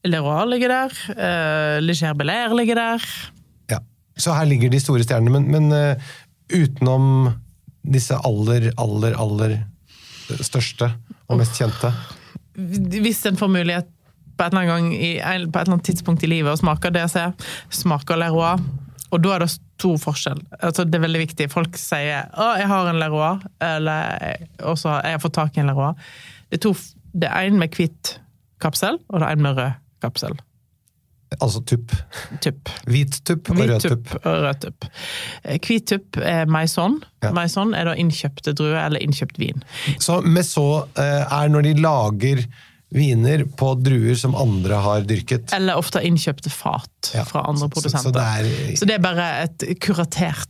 Leroy 0.06 0.46
ligger 0.50 0.72
der. 0.72 0.94
Uh, 1.16 1.82
Ligier 1.82 2.14
Belair 2.14 2.54
ligger 2.54 2.78
der. 2.78 3.08
Ja. 3.70 3.80
Så 4.16 4.34
her 4.34 4.46
ligger 4.46 4.70
de 4.70 4.80
store 4.80 5.02
stjernene, 5.02 5.40
men, 5.40 5.50
men 5.50 5.72
uh, 5.72 6.14
utenom 6.54 7.32
disse 7.86 8.14
aller, 8.26 8.70
aller, 8.78 9.16
aller 9.18 9.58
største 10.42 10.90
og 11.26 11.40
mest 11.40 11.58
kjente. 11.58 11.92
Hvis 12.56 13.24
en 13.28 13.38
får 13.38 13.50
mulighet 13.52 13.90
på 14.36 14.44
et 14.44 14.52
eller 14.52 14.62
annet, 14.62 14.72
gang 14.72 14.88
i, 14.94 15.12
på 15.20 15.58
et 15.58 15.62
eller 15.62 15.76
annet 15.76 15.86
tidspunkt 15.88 16.24
i 16.26 16.30
livet 16.30 16.52
å 16.52 16.60
smake 16.60 16.92
DC, 16.94 17.22
smaker 17.82 18.20
Leroy. 18.20 18.62
Og 19.14 19.22
da 19.22 19.36
er 19.36 19.44
det 19.46 19.52
stor 19.76 19.96
forskjell. 20.00 20.40
Altså, 20.60 20.84
det 20.84 20.98
er 20.98 21.04
veldig 21.04 21.22
viktig. 21.26 21.50
Folk 21.52 21.76
sier 21.76 22.28
'Å, 22.32 22.56
jeg 22.58 22.68
har 22.68 22.88
en 22.88 23.00
Leroy', 23.00 23.40
eller 23.60 24.38
'Jeg 24.58 25.12
har 25.12 25.18
fått 25.22 25.34
tak 25.34 25.56
i 25.56 25.60
en 25.60 25.66
Leroy. 25.66 25.92
Det 26.50 26.58
er, 26.58 26.62
to, 26.62 26.74
det 27.12 27.28
er 27.28 27.46
en 27.46 27.58
med 27.58 27.68
hvit 27.76 28.20
kapsel, 28.60 28.98
og 29.08 29.20
det 29.20 29.28
er 29.28 29.32
en 29.32 29.42
med 29.42 29.56
rød 29.56 29.72
kapsel. 30.02 30.38
Altså 31.40 31.60
tupp. 31.66 31.92
Tupp. 32.40 32.70
Hvit 32.86 33.18
tupp 33.26 33.50
og 33.50 33.58
rød 33.58 33.80
tupp 33.82 34.04
tup 34.06 34.26
og 34.26 34.44
rød 34.44 34.60
tupp. 34.62 34.86
Hvit 35.66 35.88
tupp 35.90 36.16
er 36.22 36.46
maison. 36.46 37.00
Ja. 37.24 37.32
Maison 37.34 37.74
er 37.74 37.84
da 37.88 37.96
innkjøpte 37.98 38.54
druer 38.56 38.78
eller 38.84 39.02
innkjøpt 39.02 39.40
vin. 39.42 39.64
Så 39.98 40.20
Messot 40.22 40.86
eh, 41.02 41.24
er 41.26 41.50
når 41.50 41.66
de 41.66 41.74
lager 41.82 42.44
viner 42.96 43.44
på 43.58 43.74
druer 43.84 44.16
som 44.18 44.34
andre 44.38 44.80
har 44.82 45.06
dyrket. 45.08 45.52
Eller 45.56 45.78
ofte 45.78 46.02
innkjøpte 46.04 46.50
fat 46.52 47.12
Ja, 47.14 47.24
fra 47.28 47.44
andre 47.46 47.68
så- 47.68 47.68
så- 47.68 47.74
produsenter. 47.76 48.10
så 48.10 48.12
det 48.12 48.22
er- 48.22 48.76
Så 48.76 48.86
det 48.86 48.94
er 48.94 48.98
bare 49.04 49.42
et 49.44 49.80
kuratert 49.80 50.48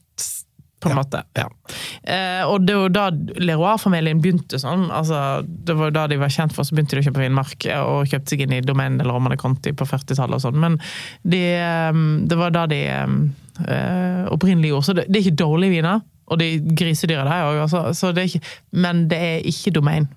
på 0.81 0.91
en 0.91 0.97
Ja, 0.97 1.03
måte. 1.03 1.23
Ja. 1.35 1.49
Eh, 2.05 2.45
og 2.47 2.67
det 2.67 2.75
var 2.77 2.89
da 2.91 3.11
Leroy-familien 3.11 4.21
begynte 4.21 4.59
sånn. 4.61 4.91
altså 4.91 5.43
Det 5.65 5.75
var 5.75 5.91
da 5.91 6.07
de 6.07 6.17
var 6.19 6.29
kjent 6.29 6.53
for, 6.53 6.63
så 6.65 6.75
begynte 6.75 6.91
de 6.91 7.01
å 7.01 7.11
kjøpe 7.11 7.23
vinmark 7.25 7.67
og 7.87 8.07
kjøpte 8.07 8.29
seg 8.29 8.41
inn 8.43 8.53
i 8.53 8.61
Domaine 8.61 9.01
eller 9.01 9.13
Romane 9.15 9.37
Conti 9.39 9.73
på 9.73 9.87
40-tallet 9.87 10.35
og 10.35 10.43
sånn. 10.43 10.55
Men 10.61 10.79
de, 11.27 11.41
eh, 11.55 11.93
det 12.27 12.37
var 12.37 12.51
da 12.51 12.67
de 12.67 12.83
eh, 12.87 14.27
opprinnelig 14.29 14.69
gjorde. 14.69 14.85
Så 14.85 14.95
det, 14.95 15.07
det 15.11 15.17
er 15.17 15.31
ikke 15.31 15.37
dårlige 15.37 15.71
viner. 15.81 16.03
Og 16.29 16.39
de 16.39 16.59
grisedyra 16.61 17.25
der 17.25 17.45
òg, 17.47 17.71
altså. 17.71 18.51
Men 18.73 19.09
det 19.09 19.19
er 19.19 19.41
ikke 19.49 19.73
Domaine. 19.73 20.09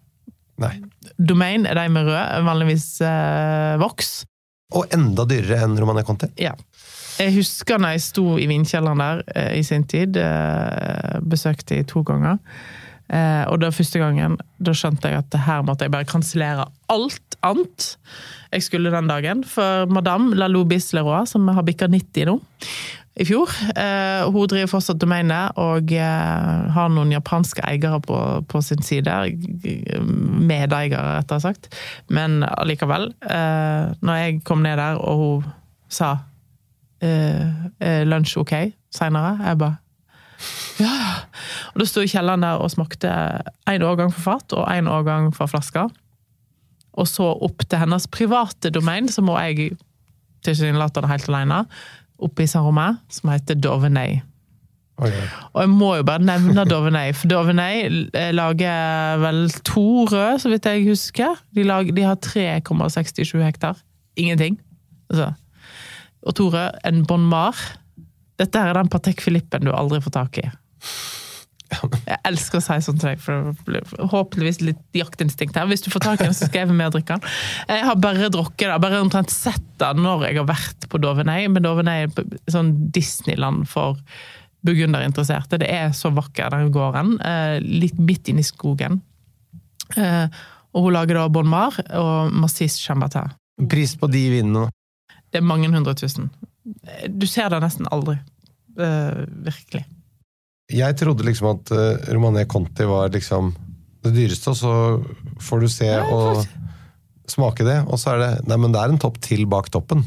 Nei. 0.57 0.81
Domaine 1.17 1.69
er 1.69 1.79
de 1.79 1.87
med 1.93 2.09
rød, 2.09 2.43
vanligvis 2.47 2.87
eh, 3.05 3.75
voks. 3.81 4.11
Og 4.77 4.91
enda 4.93 5.25
dyrere 5.29 5.63
enn 5.65 5.79
Romania 5.81 6.05
Conti. 6.05 6.29
Ja. 6.37 6.53
Jeg 7.19 7.35
husker 7.35 7.81
når 7.81 7.97
jeg 7.97 8.03
sto 8.05 8.25
i 8.39 8.45
vinkjelleren 8.47 9.01
der 9.01 9.23
eh, 9.35 9.55
i 9.59 9.63
sin 9.65 9.87
tid. 9.89 10.19
Eh, 10.19 11.17
besøkte 11.25 11.79
de 11.79 11.87
to 11.89 12.03
ganger. 12.07 12.37
Eh, 13.09 13.43
og 13.49 13.57
da 13.63 13.71
første 13.73 13.99
gangen 13.99 14.37
da 14.61 14.73
skjønte 14.77 15.09
jeg 15.09 15.23
at 15.23 15.39
her 15.47 15.63
måtte 15.65 15.87
jeg 15.87 15.93
bare 15.95 16.07
kansellere 16.07 16.67
alt 16.93 17.37
annet 17.41 17.95
jeg 18.53 18.65
skulle 18.65 18.91
den 18.93 19.09
dagen. 19.09 19.43
For 19.45 19.89
madame 19.89 20.37
Lalou 20.37 20.63
Bisleroy, 20.69 21.25
som 21.29 21.47
har 21.53 21.65
bikka 21.65 21.89
90 21.89 22.29
nå, 22.29 22.37
i 23.19 23.25
fjor, 23.27 23.51
Uh, 23.79 24.27
hun 24.33 24.47
driver 24.49 24.69
fortsatt 24.71 24.99
domenet 25.01 25.57
og 25.59 25.91
uh, 25.95 26.69
har 26.75 26.89
noen 26.91 27.11
japanske 27.13 27.63
eiere 27.67 27.99
på, 28.03 28.17
på 28.49 28.61
sin 28.63 28.81
side. 28.83 29.13
Medeiere, 30.49 31.01
rettere 31.19 31.43
sagt. 31.43 31.69
Men 32.11 32.43
allikevel. 32.47 33.11
Uh, 33.23 33.91
når 34.03 34.19
jeg 34.21 34.39
kom 34.47 34.63
ned 34.65 34.79
der, 34.79 34.99
og 34.99 35.21
hun 35.23 35.47
sa 35.91 36.15
uh, 37.03 37.45
lunsj 38.07 38.39
ok 38.41 38.55
seinere? 38.95 39.37
Jeg 39.45 39.61
bare 39.61 39.77
ja. 40.79 40.95
Og 41.73 41.81
da 41.81 41.87
sto 41.87 42.05
kjelleren 42.07 42.45
der 42.45 42.61
og 42.63 42.71
smakte 42.71 43.11
én 43.67 43.83
årgang 43.83 44.13
for 44.15 44.23
fat 44.29 44.55
og 44.55 44.67
én 44.71 44.87
årgang 44.87 45.33
for 45.35 45.51
flasker. 45.51 45.91
Og 46.99 47.07
så 47.07 47.27
opp 47.27 47.65
til 47.67 47.81
hennes 47.81 48.07
private 48.11 48.71
domein, 48.71 49.09
som 49.11 49.27
må 49.27 49.35
jeg 49.43 49.73
tilsynelatende 50.47 51.11
helt 51.11 51.27
alene, 51.27 51.65
oppe 52.25 52.43
i 52.43 52.49
Saint-Romé, 52.49 52.91
som 53.11 53.31
heter 53.33 53.57
Dovenay. 53.59 54.19
Oi. 54.99 55.11
Og 55.53 55.61
jeg 55.63 55.71
må 55.71 55.93
jo 55.95 56.05
bare 56.07 56.23
nevne 56.27 56.65
Dovenay, 56.67 57.13
for 57.15 57.31
Dovenay 57.31 57.85
eh, 57.87 58.31
lager 58.35 59.19
vel 59.23 59.45
to 59.67 60.05
røde, 60.11 60.39
så 60.43 60.51
vidt 60.51 60.67
jeg 60.67 60.87
husker. 60.89 61.37
De, 61.55 61.63
lager, 61.67 61.95
de 61.95 62.07
har 62.07 62.19
3,67 62.25 63.37
hektar. 63.43 63.79
Ingenting. 64.19 64.59
Altså. 65.09 65.31
Og 66.27 66.35
to 66.35 66.49
røde, 66.51 66.73
en 66.85 67.05
Bon 67.07 67.23
Mar. 67.31 67.55
Dette 68.39 68.59
her 68.59 68.73
er 68.73 68.81
den 68.81 68.91
Patek 68.91 69.23
Filippen 69.23 69.67
du 69.67 69.71
aldri 69.75 70.01
får 70.03 70.15
tak 70.15 70.43
i. 70.43 70.49
Jeg 71.69 72.17
elsker 72.25 72.59
å 72.59 72.63
si 72.65 72.77
sånt 72.81 73.01
til 73.03 73.11
deg, 73.11 73.21
for 73.21 73.51
det 73.51 73.65
blir 73.67 74.09
håpeligvis 74.11 74.61
litt 74.65 74.97
jaktinstinkt 74.97 75.57
her. 75.59 75.67
Hvis 75.69 75.83
du 75.85 75.91
får 75.93 76.05
tak 76.05 76.21
i 76.21 76.25
den, 76.25 76.35
så 76.37 76.47
skal 76.49 76.63
jeg 76.63 76.69
være 76.71 76.79
med 76.79 76.89
og 76.89 76.97
drikke 76.97 77.17
den. 77.17 77.37
Jeg 77.69 77.87
har 77.89 77.99
bare 78.01 78.31
drukket 78.33 78.65
det, 78.65 78.79
bare 78.85 79.01
omtrent 79.03 79.33
sett 79.33 79.65
det 79.81 79.91
når 79.99 80.27
jeg 80.27 80.39
har 80.39 80.49
vært 80.49 80.89
på 80.89 81.01
Dovenei. 81.01 81.43
men 81.51 81.65
Dovenei 81.65 82.03
er 82.07 82.37
sånn 82.51 82.73
Disneyland 82.95 83.67
for 83.69 83.99
burgunderinteresserte. 84.65 85.59
Det 85.61 85.69
er 85.71 85.93
så 85.95 86.11
vakker, 86.15 86.49
den 86.51 86.73
gården. 86.75 87.13
Eh, 87.21 87.59
litt 87.63 87.99
midt 88.01 88.31
inne 88.31 88.43
i 88.43 88.47
skogen. 88.47 88.99
Eh, 89.95 90.25
og 90.75 90.85
hun 90.85 90.93
lager 90.93 91.17
da 91.17 91.29
Bon 91.33 91.47
Mar 91.49 91.77
og 91.97 92.33
Massis 92.35 92.77
Chambata. 92.81 93.29
Pris 93.69 93.95
på 93.99 94.09
de 94.11 94.25
vinene. 94.33 94.67
Det 95.29 95.41
er 95.41 95.45
mange 95.45 95.69
hundre 95.71 95.93
tusen. 95.97 96.29
Du 97.09 97.25
ser 97.29 97.49
det 97.53 97.61
nesten 97.63 97.87
aldri. 97.93 98.17
Eh, 98.79 99.23
virkelig. 99.45 99.85
Jeg 100.69 100.97
trodde 100.99 101.25
liksom 101.25 101.49
at 101.55 101.71
uh, 101.73 102.13
Romané 102.13 102.45
Conti 102.49 102.85
var 102.85 103.09
liksom 103.13 103.53
det 104.05 104.13
dyreste, 104.15 104.53
og 104.53 104.57
så 104.57 104.73
får 105.43 105.63
du 105.63 105.69
se 105.71 105.89
Ja, 105.89 106.03
og 106.07 106.43
smake 107.29 107.65
det, 107.67 107.77
og 107.85 107.99
så 108.01 108.15
er 108.15 108.21
det 108.21 108.29
Nei, 108.49 108.57
men 108.61 108.73
det 108.73 108.81
er 108.81 108.93
en 108.93 109.01
topp 109.01 109.19
til 109.21 109.45
bak 109.49 109.69
toppen. 109.73 110.05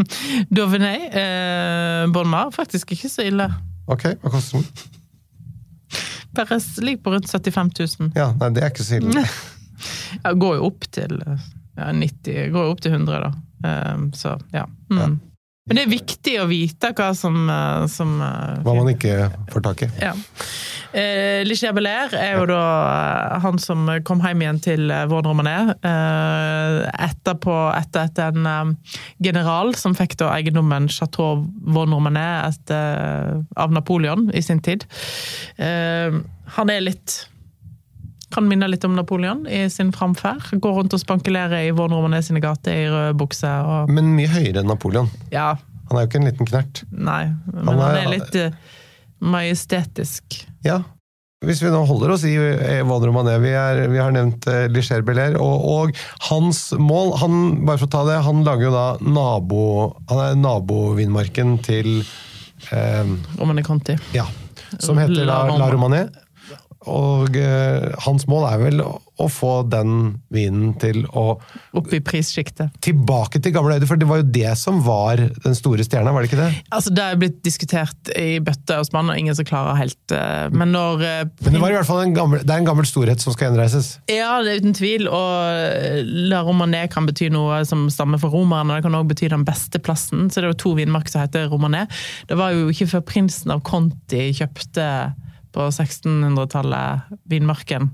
Doveney, 0.54 1.08
eh, 1.08 2.04
Bon 2.14 2.28
Mar, 2.30 2.52
faktisk 2.54 2.92
ikke 2.94 3.10
så 3.10 3.26
ille. 3.26 3.48
Ok, 3.90 4.06
hva 4.22 4.32
koster 4.34 4.60
den? 4.60 4.66
Bare 6.36 6.60
ligger 6.78 7.02
på 7.02 7.14
rundt 7.16 7.30
75 7.30 7.72
000. 7.98 8.12
Ja, 8.14 8.28
nei, 8.38 8.52
det 8.54 8.62
er 8.62 8.74
ikke 8.74 8.86
så 8.86 9.00
ille. 9.00 9.24
Ja, 10.20 10.34
går 10.36 10.58
jo 10.58 10.66
opp 10.66 10.82
til 10.92 11.14
ja, 11.24 11.86
90, 11.96 12.50
går 12.52 12.66
jo 12.66 12.72
opp 12.74 12.82
til 12.84 12.92
100, 12.92 13.20
da. 13.24 13.30
Um, 13.94 14.10
så 14.12 14.34
ja. 14.52 14.66
Mm. 14.90 14.98
Ja. 14.98 15.06
Men 15.70 15.78
det 15.78 15.82
er 15.86 15.92
viktig 15.92 16.32
å 16.42 16.48
vite 16.50 16.88
hva 16.98 17.12
som, 17.14 17.36
eh, 17.46 17.84
som 17.86 18.16
eh, 18.18 18.58
Hva 18.66 18.74
man 18.74 18.90
ikke 18.90 19.28
får 19.52 19.62
tak 19.68 19.84
i. 19.86 19.88
Ja. 20.02 20.16
Eh, 20.90 21.44
Lichier 21.46 21.70
Belair 21.76 22.10
er 22.18 22.40
jo 22.40 22.48
da 22.50 22.62
eh, 22.88 23.36
han 23.44 23.60
som 23.62 23.86
kom 24.02 24.18
hjem 24.26 24.42
igjen 24.42 24.58
til 24.64 24.90
Vaughan 24.90 25.30
Romané. 25.30 25.54
Eh, 25.78 26.80
etterpå, 27.06 27.54
etter 27.78 28.10
at 28.10 28.18
en 28.26 28.50
eh, 28.50 28.98
general 29.22 29.70
som 29.78 29.94
fikk 29.94 30.18
da 30.18 30.32
eiendommen 30.34 30.90
Chateau 30.90 31.44
Vaughan 31.62 31.94
Romané 31.94 32.26
av 32.50 33.70
Napoleon 33.70 34.26
i 34.34 34.42
sin 34.42 34.58
tid. 34.66 34.88
Eh, 35.54 36.18
han 36.58 36.74
er 36.74 36.82
litt 36.82 37.20
kan 38.30 38.46
minne 38.48 38.68
litt 38.70 38.84
om 38.86 38.94
Napoleon 38.94 39.44
i 39.50 39.64
sin 39.70 39.90
framferd. 39.92 40.52
Går 40.62 40.76
rundt 40.80 40.94
og 40.94 41.00
spankulerer 41.02 41.66
i 41.68 41.72
Vaughn 41.74 41.92
Romanes 41.96 42.28
sine 42.30 42.40
gater 42.44 42.72
i 42.72 42.86
rød 42.90 43.16
bukse. 43.18 43.48
Og, 43.66 43.90
Men 43.90 44.12
mye 44.16 44.30
høyere 44.30 44.62
enn 44.62 44.70
Napoleon. 44.70 45.10
ja, 45.34 45.56
Han 45.90 45.98
er 45.98 46.04
jo 46.04 46.08
ikke 46.12 46.20
en 46.22 46.28
liten 46.30 46.46
knert. 46.46 46.84
nei. 46.92 47.24
Men 47.52 47.66
Han 47.68 47.78
han 47.80 47.96
er- 47.96 48.04
er 48.04 48.10
litt 48.18 48.36
uh, 48.38 48.50
majestetisk. 49.20 50.44
Ja. 50.64 50.80
Hvis 51.40 51.62
vi 51.64 51.70
nå 51.72 51.78
holder 51.88 52.10
oss 52.12 52.24
i 52.28 52.34
eh, 52.36 52.82
Vaud 52.84 53.02
Romané, 53.08 53.38
vi, 53.40 53.48
er, 53.56 53.86
vi 53.88 53.96
har 53.98 54.12
nevnt 54.12 54.44
uh, 54.46 54.66
Licher 54.68 55.00
Belair, 55.06 55.38
og, 55.40 55.62
og 55.64 56.02
hans 56.28 56.66
mål 56.76 57.14
han, 57.22 57.38
Bare 57.64 57.80
for 57.80 57.88
å 57.88 57.92
ta 57.94 58.02
det, 58.10 58.18
han 58.26 58.42
lager 58.44 58.66
jo 58.68 58.72
da 58.74 58.84
nabo... 59.00 59.62
Han 60.12 60.20
er 60.26 60.36
nabovinmarken 60.42 61.56
til 61.64 62.02
eh, 62.70 63.14
Romane 63.40 63.64
Conti. 63.64 63.96
Ja. 64.12 64.26
Som 64.78 65.00
heter 65.00 65.24
La 65.24 65.40
La 65.48 65.70
Roma. 65.70 65.70
Romané. 65.72 66.02
Og 66.88 67.36
eh, 67.36 67.90
hans 68.06 68.24
mål 68.30 68.46
er 68.48 68.60
vel 68.62 68.78
å, 68.80 68.94
å 69.20 69.26
få 69.28 69.50
den 69.68 70.14
vinen 70.32 70.72
til 70.80 71.02
å 71.12 71.34
Opp 71.76 71.90
i 71.92 72.00
prissjiktet. 72.00 72.72
Tilbake 72.80 73.42
til 73.44 73.52
gamle 73.52 73.76
høyder, 73.76 73.88
for 73.90 74.00
det 74.00 74.08
var 74.08 74.22
jo 74.22 74.26
det 74.32 74.54
som 74.56 74.80
var 74.86 75.20
den 75.20 75.56
store 75.58 75.84
stjerna, 75.84 76.14
var 76.14 76.24
det 76.24 76.30
ikke 76.30 76.40
det? 76.40 76.48
Altså, 76.72 76.92
det 76.96 77.04
er 77.04 77.20
blitt 77.20 77.38
diskutert 77.44 78.10
i 78.16 78.40
bøtte 78.44 78.78
og 78.80 78.88
spann, 78.88 79.12
og 79.12 79.20
ingen 79.20 79.36
som 79.36 79.46
klarer 79.48 79.76
helt 79.76 80.16
eh, 80.16 80.48
Men 80.56 80.72
når 80.72 81.04
eh, 81.04 81.22
Men 81.44 81.58
det 81.58 81.62
var 81.62 81.74
i 81.74 81.78
hvert 81.78 81.90
fall 81.90 82.02
en 82.06 82.16
gammel, 82.16 82.44
det 82.44 82.56
er 82.56 82.64
en 82.64 82.72
gammel 82.72 82.88
storhet 82.88 83.20
som 83.20 83.36
skal 83.36 83.50
gjenreises. 83.50 83.92
Ja, 84.08 84.40
det 84.40 84.56
er 84.56 84.64
uten 84.64 84.76
tvil. 84.80 85.08
Og 85.12 85.30
eh, 85.68 86.00
La 86.32 86.40
Romané 86.46 86.86
kan 86.92 87.08
bety 87.08 87.28
noe 87.34 87.60
som 87.68 87.90
stammer 87.92 88.20
fra 88.22 88.32
romerne. 88.32 88.80
Det 88.80 88.88
kan 88.88 88.96
òg 88.96 89.12
bety 89.12 89.28
den 89.32 89.44
beste 89.44 89.82
plassen. 89.84 90.30
Så 90.32 90.40
det 90.40 90.54
var 90.54 90.60
to 90.64 90.72
vinmarker 90.80 91.12
som 91.12 91.26
heter 91.26 91.50
Romané. 91.52 91.84
Det 92.30 92.40
var 92.40 92.56
jo 92.56 92.70
ikke 92.72 92.88
før 92.96 93.04
prinsen 93.12 93.52
av 93.52 93.60
Conti 93.68 94.30
kjøpte 94.40 94.86
på 95.54 95.68
1600-tallet 95.68 97.14
vinmarken 97.30 97.90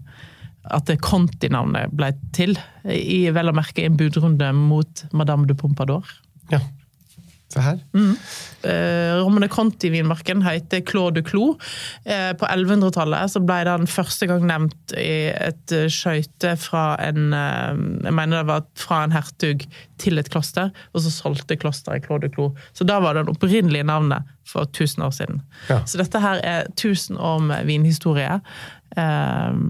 at 0.74 0.90
Conti-navnet 1.02 1.92
ble 1.94 2.10
til. 2.34 2.56
I 2.84 3.28
vel 3.34 3.52
å 3.52 3.54
merke 3.56 3.84
en 3.86 3.98
budrunde 3.98 4.48
mot 4.56 5.04
Madame 5.14 5.46
de 5.46 5.54
Pompadour. 5.58 6.08
Ja. 6.50 6.60
Se 7.52 7.62
her. 7.62 7.78
Eh, 8.66 9.12
Romane 9.22 9.46
Conti-vinmarken 9.48 10.42
heter 10.42 10.80
Claude 10.82 11.20
de 11.20 11.22
Clou. 11.22 11.54
Eh, 12.04 12.32
på 12.34 12.48
1100-tallet 12.48 13.30
så 13.30 13.42
ble 13.46 13.60
den 13.68 13.86
første 13.90 14.26
gang 14.26 14.46
nevnt 14.48 14.94
i 14.98 15.30
et 15.30 15.74
eh, 15.74 15.86
skøyte 15.92 16.56
fra 16.58 16.88
en 17.06 17.30
eh, 17.36 17.78
Jeg 18.08 18.16
mener 18.18 18.40
det 18.40 18.50
var 18.50 18.66
fra 18.78 19.04
en 19.06 19.14
hertug 19.14 19.62
til 20.02 20.18
et 20.18 20.30
kloster, 20.32 20.72
og 20.92 21.04
så 21.04 21.12
solgte 21.14 21.58
klosteret 21.60 22.08
Claude 22.08 22.26
de 22.26 22.34
Clou. 22.34 22.50
Så 22.74 22.84
da 22.88 22.98
var 23.04 23.14
det 23.14 23.28
det 23.28 23.36
opprinnelige 23.36 23.86
navnet 23.86 24.26
for 24.46 24.66
1000 24.66 25.06
år 25.06 25.14
siden. 25.14 25.42
Ja. 25.70 25.80
Så 25.86 26.02
dette 26.02 26.20
her 26.22 26.42
er 26.42 26.66
1000 26.74 27.18
år 27.18 27.38
med 27.46 27.70
vinhistorie. 27.70 28.40
Eh, 28.98 29.62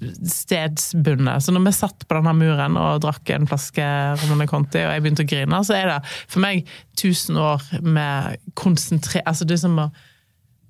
stedsbundet. 0.00 1.44
Så 1.44 1.52
når 1.52 1.66
vi 1.66 1.74
satt 1.76 2.06
på 2.06 2.16
denne 2.16 2.32
muren 2.36 2.78
og 2.80 3.02
drakk 3.04 3.32
en 3.34 3.48
flaske 3.50 3.84
Romane 4.22 4.48
Conti, 4.50 4.80
og 4.84 4.94
jeg 4.94 5.04
begynte 5.04 5.26
å 5.26 5.30
grine, 5.30 5.60
så 5.66 5.76
er 5.76 5.90
det 5.92 5.98
for 6.22 6.42
meg 6.44 6.64
1000 6.96 7.40
år 7.40 7.68
med 7.84 8.40
konsentrert 8.58 9.26
Altså 9.28 9.46
det 9.46 9.58
er 9.58 9.64
som 9.64 9.78
å 9.82 9.90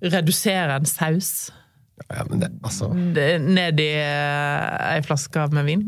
redusere 0.01 0.79
en 0.81 0.89
saus 0.89 1.51
Ja, 2.09 2.25
men 2.29 2.41
det, 2.41 2.49
altså, 2.63 2.89
ned 2.95 3.81
i 3.83 3.89
eh, 4.01 4.95
ei 4.95 5.03
flaske 5.05 5.45
med 5.55 5.67
vin. 5.69 5.83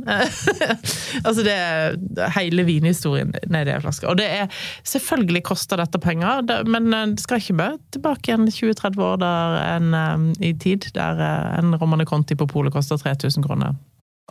altså 1.26 1.44
det 1.46 1.54
er 1.54 1.96
hele 2.36 2.66
vinhistorien 2.68 3.32
ned 3.50 3.70
i 3.70 3.74
ei 3.74 3.80
flaske. 3.82 4.06
Og 4.10 4.18
det 4.20 4.28
er 4.28 4.60
Selvfølgelig 4.86 5.42
koster 5.46 5.80
dette 5.80 5.98
penger, 6.02 6.44
men 6.68 6.92
eh, 6.94 7.06
det 7.14 7.24
skal 7.24 7.40
ikke 7.42 7.58
bøte 7.58 7.96
tilbake 7.96 8.30
igjen 8.30 8.46
20-30 8.46 9.02
år 9.06 9.16
der 9.22 9.58
en, 9.62 9.96
eh, 9.98 10.28
i 10.50 10.52
tid, 10.52 10.90
der 10.94 11.22
en 11.58 11.74
Romane 11.80 12.06
Conti 12.06 12.36
på 12.38 12.48
polet 12.50 12.74
koster 12.74 13.00
3000 13.00 13.46
kroner. 13.46 13.74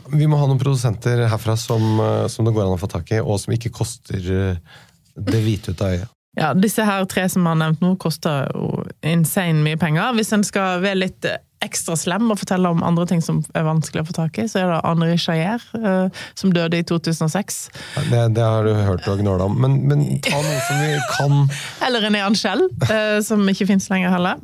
vi 0.07 0.25
må 0.27 0.37
ha 0.39 0.47
noen 0.47 0.59
produsenter 0.59 1.27
herfra 1.29 1.57
som, 1.59 1.99
som 2.31 2.47
det 2.47 2.53
går 2.55 2.65
an 2.65 2.77
å 2.77 2.79
få 2.79 2.87
tak 2.89 3.11
i, 3.11 3.19
og 3.19 3.37
som 3.41 3.53
ikke 3.53 3.73
koster 3.75 4.21
det 4.21 5.43
hvite 5.43 5.75
ut 5.75 5.81
av 5.83 5.95
øyet. 5.97 6.17
Ja, 6.39 6.53
disse 6.55 6.83
her 6.87 7.03
tre 7.11 7.25
som 7.29 7.43
jeg 7.43 7.51
har 7.51 7.59
nevnt 7.59 7.81
nå, 7.83 7.95
koster 7.99 8.47
jo 8.55 8.85
insane 9.03 9.59
mye 9.65 9.79
penger. 9.79 10.13
Hvis 10.15 10.31
en 10.35 10.45
skal 10.47 10.79
være 10.83 11.01
litt 11.01 11.27
ekstra 11.65 11.95
slem 11.99 12.31
og 12.33 12.39
fortelle 12.41 12.71
om 12.73 12.83
andre 12.85 13.05
ting 13.09 13.21
som 13.23 13.41
er 13.57 13.65
vanskelig 13.67 14.03
å 14.03 14.09
få 14.09 14.15
tak 14.17 14.39
i, 14.41 14.47
så 14.49 14.61
er 14.61 14.71
det 14.71 14.79
Henri 14.85 15.17
Chaillet, 15.21 15.65
eh, 15.77 16.23
som 16.37 16.53
døde 16.55 16.81
i 16.81 16.85
2006. 16.87 17.61
Det, 18.09 18.21
det 18.35 18.45
har 18.45 18.65
du 18.65 18.73
hørt 18.75 19.07
og 19.11 19.21
gnåla 19.21 19.47
om, 19.49 19.57
men, 19.61 19.79
men 19.89 20.05
ta 20.25 20.41
noe 20.41 20.61
som 20.67 20.81
vi 20.81 20.93
kan 21.13 21.37
Eller 21.85 22.07
René 22.07 22.23
Angel, 22.25 22.67
eh, 22.89 23.19
som 23.25 23.45
ikke 23.49 23.69
fins 23.69 23.89
lenger 23.93 24.13
heller. 24.15 24.41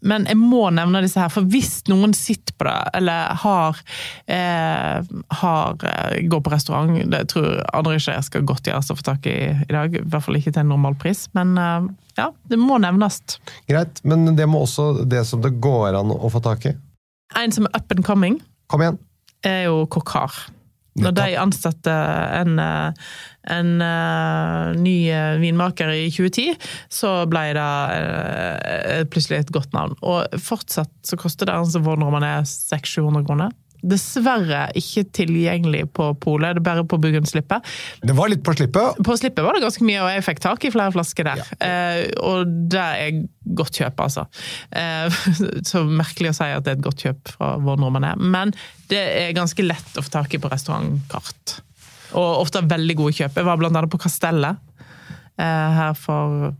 Men 0.00 0.26
jeg 0.28 0.36
må 0.38 0.66
nevne 0.74 1.00
disse 1.04 1.20
her, 1.20 1.30
for 1.32 1.46
hvis 1.50 1.86
noen 1.88 2.12
sitter 2.16 2.54
på 2.58 2.66
det, 2.68 2.76
eller 2.98 3.36
har, 3.42 3.78
eh, 4.30 5.06
har 5.40 5.86
eh, 5.88 6.18
går 6.28 6.42
på 6.44 6.52
restaurant 6.52 7.00
Det 7.10 7.22
tror 7.32 7.62
andre 7.72 7.96
ikke 7.96 8.16
jeg 8.18 8.26
skal 8.28 8.46
godt 8.48 8.68
gjøres 8.68 8.92
å 8.92 8.98
få 8.98 9.06
tak 9.06 9.28
i 9.30 9.36
i 9.56 9.72
dag. 9.72 9.96
I 9.96 10.04
hvert 10.04 10.26
fall 10.26 10.38
ikke 10.38 10.52
til 10.52 10.64
en 10.64 10.72
normal 10.74 10.98
pris. 11.00 11.26
Men 11.38 11.56
eh, 11.60 11.88
ja, 12.20 12.30
det 12.50 12.60
må 12.60 12.78
nevnes. 12.82 13.22
Greit, 13.70 14.02
men 14.04 14.36
det 14.36 14.48
må 14.50 14.64
også 14.66 15.06
det 15.08 15.24
som 15.28 15.42
det 15.44 15.56
går 15.64 15.96
an 15.96 16.12
å 16.12 16.30
få 16.32 16.44
tak 16.44 16.68
i. 16.70 16.76
En 17.36 17.52
som 17.52 17.66
er 17.66 17.74
up 17.80 17.92
and 17.92 18.04
coming, 18.06 18.40
Kom 18.70 18.82
igjen! 18.82 18.98
er 19.46 19.66
jo 19.68 19.84
Kokar. 19.90 20.32
Når 21.02 21.16
de 21.16 21.26
ansatte 21.40 21.92
en, 22.40 22.58
eh, 22.62 23.10
en 23.56 23.72
eh, 23.84 24.70
ny 24.80 24.96
eh, 25.12 25.36
vinmaker 25.42 25.92
i 25.92 26.06
2010, 26.12 26.56
så 26.92 27.12
ble 27.30 27.44
det 27.56 29.06
plutselig 29.12 29.42
et 29.42 29.54
godt 29.54 29.76
navn. 29.76 29.96
Og 30.02 30.40
fortsatt 30.42 30.92
så 31.06 31.18
koster 31.20 31.50
det 31.50 31.56
altså 31.56 31.82
når 31.84 32.16
man 32.18 32.26
er 32.26 32.48
600-700 32.48 33.26
kroner. 33.28 33.54
Dessverre 33.86 34.66
ikke 34.78 35.04
tilgjengelig 35.14 35.84
på 35.96 36.08
polet, 36.22 36.56
det 36.56 36.62
er 36.62 36.66
bare 36.66 36.84
på 36.88 36.98
Burgundslippet. 37.02 37.66
Det 38.02 38.16
var 38.16 38.30
litt 38.32 38.42
på 38.46 38.54
slippet. 38.56 39.00
På 39.06 39.16
slippet 39.18 39.46
var 39.46 39.56
det 39.56 39.64
ganske 39.64 39.86
mye, 39.86 40.00
og 40.02 40.10
jeg 40.12 40.24
fikk 40.26 40.42
tak 40.44 40.66
i 40.66 40.72
flere 40.74 40.94
flasker 40.94 41.28
der. 41.28 41.44
Eh, 41.62 42.02
og 42.24 42.50
det 42.72 42.82
er 42.82 43.20
godt 43.58 43.78
kjøp, 43.80 44.02
altså. 44.08 44.26
Eh, 44.70 45.20
så 45.70 45.84
merkelig 45.86 46.34
å 46.34 46.38
si 46.40 46.50
at 46.50 46.66
det 46.66 46.74
er 46.74 46.80
et 46.80 46.86
godt 46.86 47.06
kjøp 47.06 47.32
fra 47.36 47.54
hvor 47.62 47.80
nordmenn 47.80 48.08
er. 48.10 48.20
Men 48.36 48.54
det 48.90 49.02
er 49.02 49.36
ganske 49.36 49.64
lett 49.64 49.98
å 49.98 50.04
få 50.04 50.14
tak 50.18 50.34
i 50.36 50.42
på 50.42 50.50
restaurantkart. 50.52 51.58
Og 52.16 52.42
ofte 52.42 52.64
veldig 52.66 52.98
gode 52.98 53.16
kjøp. 53.18 53.38
Jeg 53.38 53.48
var 53.48 53.58
blant 53.60 53.76
annet 53.76 53.92
på 53.92 54.00
Kastellet 54.02 54.58
eh, 55.38 55.80
her 55.80 55.96
for 55.98 56.52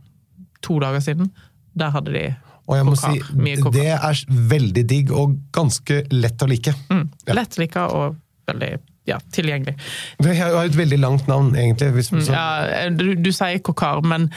to 0.65 0.79
dager 0.83 1.03
siden. 1.03 1.31
Der 1.77 1.93
hadde 1.93 2.13
de 2.15 2.27
Og 2.67 2.75
jeg 2.75 2.85
må 2.85 2.93
kokar. 2.97 3.15
si, 3.15 3.71
det 3.79 3.87
er 3.95 4.21
veldig 4.51 4.83
digg 4.89 5.11
og 5.15 5.37
ganske 5.55 6.01
lett 6.11 6.43
å 6.43 6.47
like. 6.51 6.73
Mm. 6.91 7.05
Ja. 7.27 7.37
Lett 7.39 7.57
like 7.61 7.83
og 7.95 8.17
veldig 8.47 8.71
ja, 9.07 9.17
tilgjengelig. 9.31 9.77
Det 10.19 10.33
har 10.35 10.57
et 10.65 10.75
veldig 10.75 10.97
langt 10.99 11.27
navn, 11.31 11.53
egentlig. 11.55 11.93
Mm, 12.11 12.25
Ja, 12.27 12.89
du, 12.91 13.13
du 13.15 13.29
sier 13.31 13.61
kokar, 13.63 14.01
men 14.03 14.27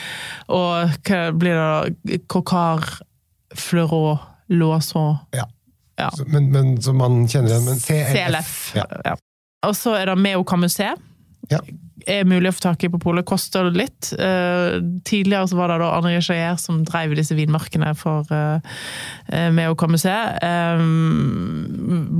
Og 0.47 0.93
hva 1.03 1.19
blir 1.35 1.57
det 1.59 1.65
da? 2.15 2.19
Kokar, 2.31 2.87
fleurot, 3.51 4.23
loiseau 4.51 5.17
ja. 5.35 5.43
Ja. 5.99 6.07
Men, 6.31 6.47
men 6.51 6.69
som 6.81 6.97
man 6.97 7.25
kjenner 7.29 7.51
igjen. 7.51 7.81
CLF. 7.83 8.53
CLF. 8.73 9.03
Ja. 9.05 9.15
Og 9.67 9.75
så 9.77 9.93
er 9.99 10.09
det 10.09 10.15
Meo 10.17 10.41
Camusé. 10.47 10.87
Ja. 11.51 11.59
Er 12.09 12.25
mulig 12.29 12.51
å 12.51 12.55
få 12.55 12.65
tak 12.65 12.85
i 12.85 12.89
på 12.91 12.99
polet, 13.01 13.25
koster 13.27 13.69
det 13.69 13.83
litt. 13.83 14.11
Eh, 14.17 14.79
tidligere 15.07 15.49
så 15.51 15.59
var 15.59 15.73
det 15.73 15.79
da 15.83 15.91
André 15.97 16.17
Jayer 16.17 16.57
som 16.61 16.81
drev 16.87 17.15
disse 17.19 17.37
vinmarkene 17.37 17.93
for 17.97 18.25
med 19.31 19.69
å 19.69 19.77
komme 19.79 19.99
seg. 20.01 20.37
Eh, 20.43 20.83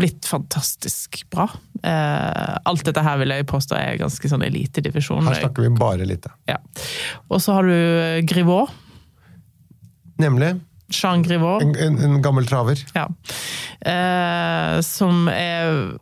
blitt 0.01 0.27
fantastisk 0.29 1.23
bra. 1.31 1.47
Eh, 1.83 2.57
alt 2.69 2.85
dette 2.85 3.03
her 3.05 3.17
vil 3.21 3.33
jeg 3.33 3.47
påstå 3.49 3.77
er 3.77 3.99
ganske 4.01 4.29
sånn 4.29 4.45
elitedivisjon. 4.45 5.25
Her 5.27 5.39
snakker 5.41 5.65
vi 5.65 5.71
bare 5.79 6.07
lite. 6.07 6.33
Ja. 6.49 6.59
Og 7.29 7.41
så 7.41 7.57
har 7.57 7.67
du 7.67 8.27
Grivaud. 8.29 8.69
Nemlig 10.21 10.55
Jean 10.91 11.23
Grivaud. 11.23 11.63
en, 11.63 11.75
en, 11.75 11.97
en 12.03 12.21
gammel 12.21 12.45
traver. 12.47 12.81
Ja. 12.93 13.07
Eh, 13.81 14.77
som 14.85 15.27
er 15.31 15.97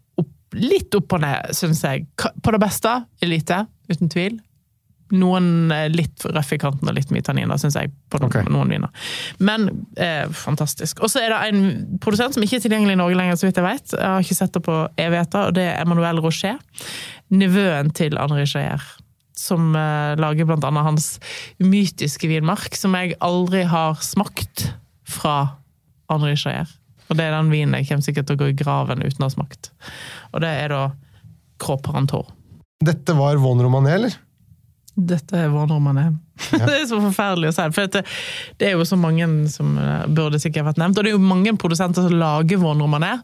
litt 0.57 0.95
opp 0.97 1.17
og 1.17 1.23
ned, 1.23 1.55
syns 1.57 1.83
jeg. 1.85 2.05
På 2.17 2.53
det 2.53 2.61
beste, 2.61 2.93
elite, 3.25 3.63
uten 3.91 4.11
tvil. 4.11 4.39
Noen 5.09 5.71
er 5.73 5.89
litt 5.89 6.21
røff 6.21 6.51
i 6.53 6.59
kanten 6.61 6.89
og 6.89 6.93
litt 6.93 7.09
mye 7.13 7.25
tanniner, 7.25 7.57
syns 7.57 7.77
jeg, 7.79 7.89
på 8.13 8.19
noen, 8.21 8.29
okay. 8.29 8.49
noen 8.53 8.69
viner. 8.69 9.07
Men 9.41 9.67
eh, 9.97 10.29
fantastisk. 10.37 11.01
Og 11.01 11.09
så 11.09 11.23
er 11.23 11.33
det 11.33 11.39
en 11.49 11.63
produsent 12.03 12.37
som 12.37 12.45
ikke 12.45 12.59
er 12.59 12.65
tilgjengelig 12.67 12.93
i 12.93 13.01
Norge 13.01 13.17
lenger, 13.17 13.39
så 13.39 13.49
vidt 13.49 13.57
jeg 13.57 13.65
vet. 13.65 13.95
Jeg 13.97 14.05
har 14.05 14.25
ikke 14.25 14.37
sett 14.37 14.53
det 14.57 14.63
på 14.67 14.77
evigheter, 15.01 15.49
og 15.49 15.57
det 15.57 15.65
er 15.71 15.81
Emmanuel 15.81 16.21
Rocher. 16.21 16.59
Nevøen 17.33 17.89
til 17.97 18.17
Henri 18.21 18.45
Jayer. 18.45 18.85
Som 19.39 19.73
eh, 19.79 20.13
lager 20.19 20.45
blant 20.45 20.67
annet 20.67 20.85
hans 20.85 21.11
mytiske 21.63 22.29
vinmark, 22.29 22.77
som 22.77 22.93
jeg 22.99 23.17
aldri 23.25 23.65
har 23.71 23.97
smakt 24.05 24.69
fra 25.09 25.39
Henri 26.11 26.35
Jayer. 26.37 26.69
Og 27.09 27.17
det 27.17 27.25
er 27.25 27.35
den 27.35 27.51
vinen 27.51 27.75
jeg 27.79 27.89
kommer 27.89 28.05
sikkert 28.05 28.29
til 28.29 28.37
å 28.37 28.41
gå 28.43 28.49
i 28.51 28.57
graven 28.57 29.03
uten 29.03 29.25
å 29.25 29.29
ha 29.29 29.33
smakt. 29.33 29.71
Og 30.33 30.43
det 30.43 30.51
er 30.63 30.73
da 30.73 30.81
Gros 31.59 31.81
Parantor. 31.83 32.29
Dette 32.85 33.15
var 33.17 33.39
Von 33.41 33.61
Romané, 33.61 33.95
eller? 33.97 34.13
Dette 34.95 35.35
er 35.37 35.49
Von 35.51 35.71
Romané. 35.71 36.09
Ja. 36.53 36.65
Det 36.69 36.75
er 36.77 36.85
så 36.87 37.01
forferdelig 37.03 37.51
å 37.51 37.55
si. 37.55 37.65
For 37.75 37.89
det, 37.91 38.05
det 38.61 38.69
er 38.69 38.77
jo 38.77 38.85
så 38.87 38.95
mange 38.99 39.27
som 39.51 39.73
eh, 39.79 40.05
burde 40.07 40.39
sikkert 40.39 40.69
vært 40.69 40.79
nevnt. 40.79 40.95
Og 40.95 41.03
det 41.03 41.11
er 41.11 41.17
jo 41.17 41.23
mange 41.23 41.51
produsenter 41.59 42.05
som 42.05 42.15
lager 42.15 42.61
Von 42.61 43.03
er. 43.03 43.19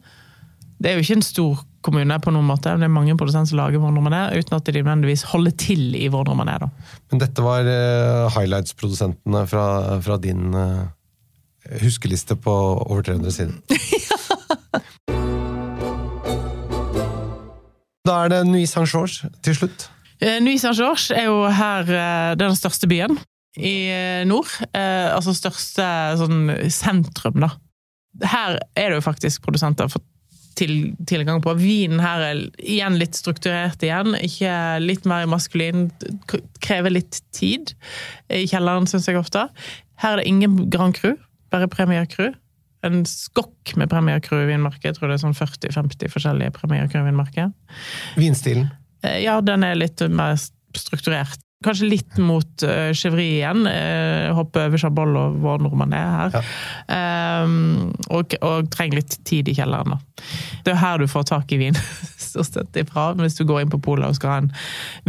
Det 0.76 0.92
er 0.92 0.98
jo 0.98 1.06
ikke 1.06 1.18
en 1.22 1.24
stor 1.24 1.64
kommune 1.86 2.18
på 2.20 2.34
noen 2.34 2.48
måte, 2.50 2.74
men 2.74 2.84
det 2.84 2.90
er 2.90 2.96
mange 2.96 3.16
produsenter 3.16 3.54
som 3.54 3.62
lager 3.62 3.80
Von 3.80 4.12
er, 4.12 4.36
uten 4.36 4.58
at 4.58 4.68
de 4.68 4.82
nødvendigvis 4.82 5.24
holder 5.32 5.56
til 5.62 5.96
i 5.96 6.10
Von 6.12 6.44
er. 6.44 6.68
Men 7.14 7.24
dette 7.24 7.46
var 7.46 7.70
uh, 7.70 8.28
highlights-produsentene 8.36 9.46
fra, 9.50 9.66
fra 10.04 10.20
din 10.22 10.52
eh, 10.52 10.86
huskeliste 11.82 12.36
på 12.36 12.54
over 12.86 13.02
300 13.02 13.32
sider. 13.32 13.54
Da 18.06 18.20
er 18.22 18.30
det 18.30 18.44
Nuit 18.46 18.70
Saint-Georges 18.70 19.24
til 19.42 19.56
slutt. 19.58 19.88
Eh, 20.22 20.38
Nuit 20.44 20.62
Saint-Georges 20.62 21.10
er 21.16 21.26
jo 21.26 21.40
her 21.50 21.90
eh, 21.90 22.34
den 22.38 22.54
største 22.58 22.90
byen 22.90 23.18
i 23.58 23.90
eh, 23.90 24.26
nord. 24.30 24.52
Altså 24.76 25.34
største 25.34 25.86
sånn 26.20 26.52
sentrum, 26.70 27.40
da. 27.42 27.50
Her 28.22 28.60
er 28.78 28.92
det 28.92 29.00
jo 29.00 29.06
faktisk 29.08 29.42
produsenter 29.44 29.90
for 29.92 30.04
til, 30.56 30.94
tilgang 31.10 31.42
på. 31.44 31.52
Vinen 31.60 32.00
her 32.00 32.22
er 32.30 32.44
igjen 32.64 32.96
litt 33.00 33.18
strukturert 33.18 33.82
igjen. 33.84 34.16
Ikke 34.24 34.54
litt 34.80 35.08
mer 35.10 35.26
maskulin. 35.28 35.90
Krever 36.64 36.94
litt 36.94 37.20
tid 37.36 37.74
i 38.32 38.46
kjelleren, 38.48 38.88
syns 38.88 39.10
jeg 39.10 39.20
ofte. 39.20 39.50
Her 40.00 40.16
er 40.16 40.22
det 40.22 40.30
ingen 40.30 40.70
Grand 40.72 40.96
Cru, 40.96 41.16
bare 41.56 41.72
Premier 41.72 42.10
Cru. 42.12 42.34
En 42.86 43.02
skokk 43.10 43.74
med 43.80 43.90
Premier 43.90 44.20
Cru-vinmarke. 44.22 44.90
Jeg 44.90 45.00
tror 45.00 45.10
det 45.10 45.18
er 45.18 45.24
sånn 45.24 45.38
40-50 45.38 46.12
forskjellige 46.14 46.54
Premier 46.60 46.90
Cru-vinmarker. 46.92 47.50
Vinstilen. 48.20 48.70
Eh, 49.04 49.24
Ja, 49.26 49.40
den 49.42 49.66
er 49.66 49.80
litt 49.80 50.04
mer 50.12 50.38
strukturert. 50.76 51.42
Kanskje 51.66 51.88
litt 51.88 52.18
mot 52.22 52.64
uh, 52.68 52.92
Chevry 52.94 53.40
igjen. 53.40 53.64
Uh, 53.66 54.36
hoppe 54.38 54.68
over 54.68 54.78
Chaboll 54.78 55.16
og 55.18 55.38
hvor 55.42 55.62
nordmann 55.64 55.96
er 55.98 56.10
her. 56.36 56.50
Um, 56.92 57.94
og, 58.14 58.36
og 58.46 58.68
trenger 58.76 59.00
litt 59.00 59.16
tid 59.26 59.50
i 59.50 59.56
kjelleren. 59.58 59.96
Da. 59.96 60.26
Det 60.68 60.76
er 60.76 60.82
her 60.84 61.02
du 61.02 61.08
får 61.10 61.30
tak 61.32 61.56
i 61.56 61.62
vin, 61.64 61.80
stort 62.28 62.52
sett 62.52 62.82
ifra, 62.82 63.14
hvis 63.18 63.40
du 63.40 63.46
går 63.48 63.64
inn 63.64 63.72
på 63.74 63.82
polet 63.88 64.12
og 64.12 64.20
skal 64.20 64.34
ha 64.34 64.42
en 64.44 64.52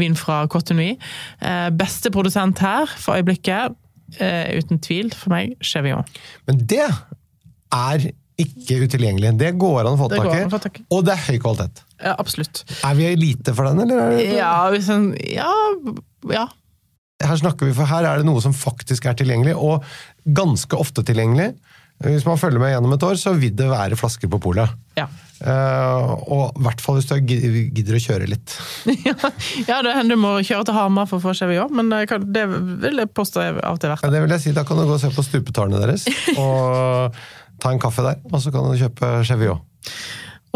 vin 0.01 0.17
fra 0.17 0.45
Cotonou. 0.53 0.95
Uh, 1.43 1.69
beste 1.77 2.15
produsent 2.15 2.63
her 2.65 2.89
for 2.95 3.19
øyeblikket, 3.19 3.77
uten 4.14 4.81
tvil 4.85 5.11
for 5.16 5.35
meg, 5.35 5.57
Chevillon. 5.64 6.07
Men 6.49 6.62
det 6.71 6.85
er 6.87 8.07
ikke 8.40 8.83
utilgjengelig. 8.85 9.33
Det 9.40 9.55
går 9.61 9.83
an 9.83 9.95
å 9.95 10.01
få 10.01 10.11
tak 10.12 10.81
i. 10.81 10.85
Og 10.92 11.05
det 11.07 11.14
er 11.14 11.25
høy 11.31 11.38
kvalitet. 11.40 11.83
Ja, 12.03 12.12
absolutt. 12.21 12.62
Er 12.85 12.97
vi 12.99 13.09
elite 13.09 13.55
for 13.57 13.69
den, 13.69 13.81
eller? 13.87 14.12
Er. 14.12 14.37
Ja, 14.37 14.55
en, 14.92 15.09
ja, 15.25 15.53
ja. 16.33 16.45
Her 17.25 17.38
snakker 17.40 17.71
vi, 17.71 17.73
for 17.77 17.88
her 17.88 18.05
er 18.05 18.21
det 18.21 18.29
noe 18.29 18.42
som 18.45 18.53
faktisk 18.57 19.09
er 19.09 19.16
tilgjengelig, 19.16 19.55
og 19.57 19.85
ganske 20.37 20.77
ofte 20.77 21.05
tilgjengelig. 21.07 21.55
Hvis 22.05 22.27
man 22.29 22.37
følger 22.41 22.61
med 22.61 22.75
gjennom 22.75 22.93
et 22.97 23.07
år, 23.09 23.17
så 23.21 23.33
vil 23.39 23.55
det 23.57 23.71
være 23.71 23.97
flasker 23.97 24.31
på 24.33 24.43
polet. 24.51 24.83
ja. 24.99 25.09
Uh, 25.37 26.15
og 26.33 26.57
i 26.57 26.63
hvert 26.65 26.81
fall 26.81 26.97
hvis 26.97 27.11
du 27.11 27.19
gidder 27.29 27.99
å 27.99 28.01
kjøre 28.01 28.29
litt. 28.31 28.55
ja, 29.69 29.83
det 29.85 29.93
hender 29.93 30.17
du 30.17 30.23
må 30.23 30.31
kjøre 30.41 30.65
til 30.65 30.77
Hamar 30.79 31.11
for 31.11 31.21
å 31.21 31.25
få 31.27 31.35
Chevillon, 31.37 31.75
men 31.77 31.91
det, 31.93 32.07
kan, 32.09 32.25
det 32.33 32.47
vil 32.49 33.03
jeg 33.03 33.11
påstå 33.13 33.43
er 33.43 33.59
av 33.61 33.77
og 33.77 33.83
til 33.83 33.93
verdt 33.93 34.07
Ja, 34.07 34.15
det 34.15 34.23
vil 34.25 34.33
jeg 34.33 34.45
si, 34.47 34.55
Da 34.57 34.65
kan 34.65 34.81
du 34.81 34.87
gå 34.89 34.95
og 34.97 35.03
se 35.03 35.11
på 35.13 35.27
stupetårnet 35.27 35.85
deres 35.85 36.07
og 36.41 37.19
ta 37.61 37.75
en 37.75 37.83
kaffe 37.83 38.07
der, 38.07 38.23
og 38.33 38.41
så 38.41 38.55
kan 38.55 38.65
du 38.65 38.81
kjøpe 38.81 39.13
Chevillon. 39.29 39.61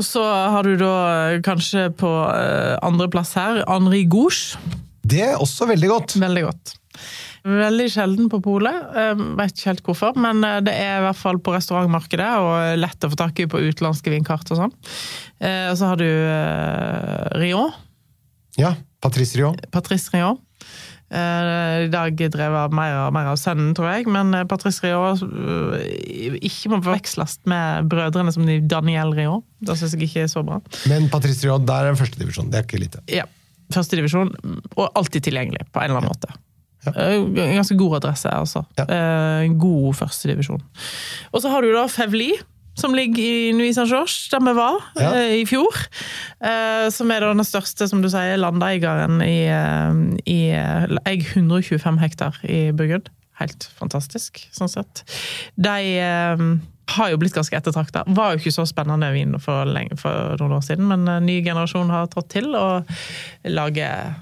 Og 0.00 0.06
så 0.06 0.24
har 0.24 0.64
du 0.64 0.80
da 0.80 0.94
eh, 1.28 1.38
kanskje 1.44 1.90
på 2.00 2.08
andreplass 2.80 3.34
her 3.36 3.60
Henri 3.68 4.06
Gouche. 4.08 4.56
Det 5.04 5.20
er 5.28 5.36
også 5.44 5.68
veldig 5.68 5.92
godt. 5.92 6.16
Veldig 6.24 6.46
godt. 6.48 6.72
Veldig 7.46 7.86
sjelden 7.92 8.28
på 8.32 8.42
polet, 8.44 8.82
uh, 8.92 9.22
vet 9.38 9.54
ikke 9.54 9.70
helt 9.70 9.86
hvorfor, 9.86 10.18
men 10.20 10.44
eh, 10.44 10.58
det 10.66 10.74
er 10.76 10.98
i 10.98 11.04
hvert 11.06 11.20
fall 11.20 11.40
på 11.40 11.54
restaurantmarkedet 11.54 12.28
og 12.42 12.82
lett 12.82 13.06
å 13.06 13.10
få 13.12 13.20
tak 13.20 13.40
i 13.40 13.48
på 13.50 13.62
utenlandske 13.64 14.12
vinkart 14.12 14.52
og 14.52 14.60
sånn. 14.60 14.76
Eh, 15.40 15.70
og 15.70 15.78
så 15.80 15.92
har 15.92 16.00
du 16.00 16.08
Rion. 17.40 17.72
Ja, 18.60 18.74
Patrice 19.00 19.38
Rion. 19.38 19.56
Patrice 19.72 20.12
Rion. 20.12 20.40
Eh, 21.10 21.86
I 21.86 21.90
dag 21.90 22.14
drevet 22.30 22.74
mer, 22.76 22.92
og 23.08 23.14
mer 23.16 23.32
av 23.32 23.38
sønnen, 23.40 23.72
tror 23.74 23.88
jeg, 23.90 24.06
men 24.14 24.30
eh, 24.36 24.44
Patrice 24.46 24.84
Rion 24.84 25.18
eh, 25.26 26.36
ikke 26.46 26.70
må 26.70 26.78
forveksles 26.84 27.40
med 27.50 27.88
brødrene 27.90 28.30
som 28.34 28.46
Daniel 28.70 29.10
Rion. 29.16 29.42
Det 29.58 29.74
syns 29.80 29.96
jeg 29.96 30.06
ikke 30.06 30.28
er 30.28 30.30
så 30.30 30.44
bra. 30.46 30.60
Men 30.90 31.08
Patrice 31.10 31.42
Rion, 31.42 31.66
der 31.66 31.90
er 31.90 31.98
førstedivisjon. 31.98 32.52
Det 32.52 32.60
er 32.60 32.68
ikke 32.68 32.82
lite. 32.84 33.02
Ja. 33.10 33.26
Førstedivisjon, 33.74 34.30
og 34.76 34.86
alltid 34.98 35.26
tilgjengelig 35.26 35.66
på 35.70 35.82
en 35.82 35.90
eller 35.90 36.04
annen 36.04 36.14
måte. 36.14 36.30
Ja. 36.86 36.92
Eh, 36.96 37.26
ganske 37.56 37.76
god 37.76 37.98
adresse, 38.00 38.30
altså. 38.32 38.64
Ja. 38.78 38.84
Eh, 38.88 39.44
En 39.44 39.58
god 39.60 39.94
førstedivisjon. 39.98 40.62
Og 41.32 41.42
så 41.42 41.50
har 41.52 41.62
du 41.62 41.72
da 41.74 41.86
Fevli, 41.92 42.30
som 42.80 42.94
ligger 42.96 43.20
i 43.20 43.52
Nuit 43.52 43.74
Saint-Georges, 43.76 44.30
der 44.32 44.40
vi 44.40 44.54
var 44.56 44.78
Ja. 44.96 45.10
eh, 45.18 45.40
i 45.42 45.44
fjor. 45.44 45.68
Eh, 46.40 46.88
Som 46.90 47.10
er 47.10 47.20
den 47.20 47.44
største, 47.44 47.88
som 47.88 48.00
du 48.00 48.08
sier, 48.08 48.36
landeieren 48.40 49.20
i, 49.20 49.44
i 50.24 50.38
Eier 50.54 51.34
125 51.34 51.98
hektar 52.00 52.38
i 52.48 52.70
Burgund. 52.72 53.10
Helt 53.40 53.68
fantastisk, 53.78 54.40
sånn 54.52 54.68
sett. 54.68 55.02
De 55.56 55.68
eh, 55.98 56.36
har 56.96 57.10
jo 57.10 57.16
blitt 57.20 57.32
ganske 57.36 57.56
ettertrakta. 57.56 58.02
Var 58.08 58.32
jo 58.34 58.38
ikke 58.40 58.52
så 58.56 58.64
spennende 58.68 59.12
vin 59.14 59.36
for, 59.40 59.64
lenge, 59.68 59.96
for 60.00 60.36
noen 60.40 60.56
år 60.58 60.64
siden, 60.66 60.88
men 60.88 61.06
en 61.08 61.24
ny 61.26 61.42
generasjon 61.44 61.90
har 61.92 62.08
trådt 62.12 62.28
til 62.30 62.54
og 62.56 62.88
lager 63.44 64.14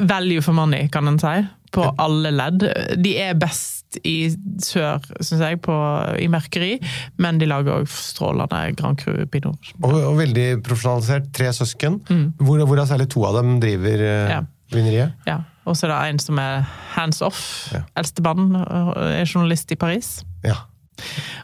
value 0.00 0.40
for 0.42 0.52
money, 0.56 0.88
kan 0.88 1.06
en 1.10 1.18
si, 1.20 1.34
på 1.74 1.84
alle 2.02 2.30
ledd. 2.34 2.64
De 3.02 3.12
er 3.22 3.34
best 3.38 3.98
i 4.06 4.30
sør, 4.62 5.02
syns 5.18 5.40
jeg, 5.42 5.58
på, 5.64 5.74
i 6.22 6.28
merkeri, 6.30 6.76
men 7.18 7.38
de 7.40 7.48
lager 7.50 7.80
òg 7.80 7.88
strålende 7.90 8.60
Grand 8.78 8.98
Cru 9.00 9.24
Pinot. 9.30 9.72
Og, 9.82 9.94
og 10.12 10.18
veldig 10.20 10.48
profesjonalisert. 10.66 11.30
Tre 11.34 11.50
søsken, 11.56 12.00
hvor, 12.38 12.62
hvorav 12.66 12.86
særlig 12.90 13.08
to 13.10 13.24
av 13.26 13.40
dem 13.40 13.56
driver 13.62 14.04
eh, 14.06 14.26
Mm. 14.30 14.32
Ja. 14.36 14.40
vineriet. 14.70 15.12
Ja. 15.26 15.38
Og 15.66 15.74
så 15.76 15.86
er 15.86 15.90
det 15.92 15.98
en 16.14 16.18
som 16.22 16.38
er 16.38 16.62
hands 16.94 17.18
off. 17.26 17.40
Ja. 17.74 17.82
Eldstemann, 17.98 18.54
er 18.56 19.26
journalist 19.26 19.70
i 19.74 19.78
Paris. 19.78 20.20
Ja. 20.46 20.54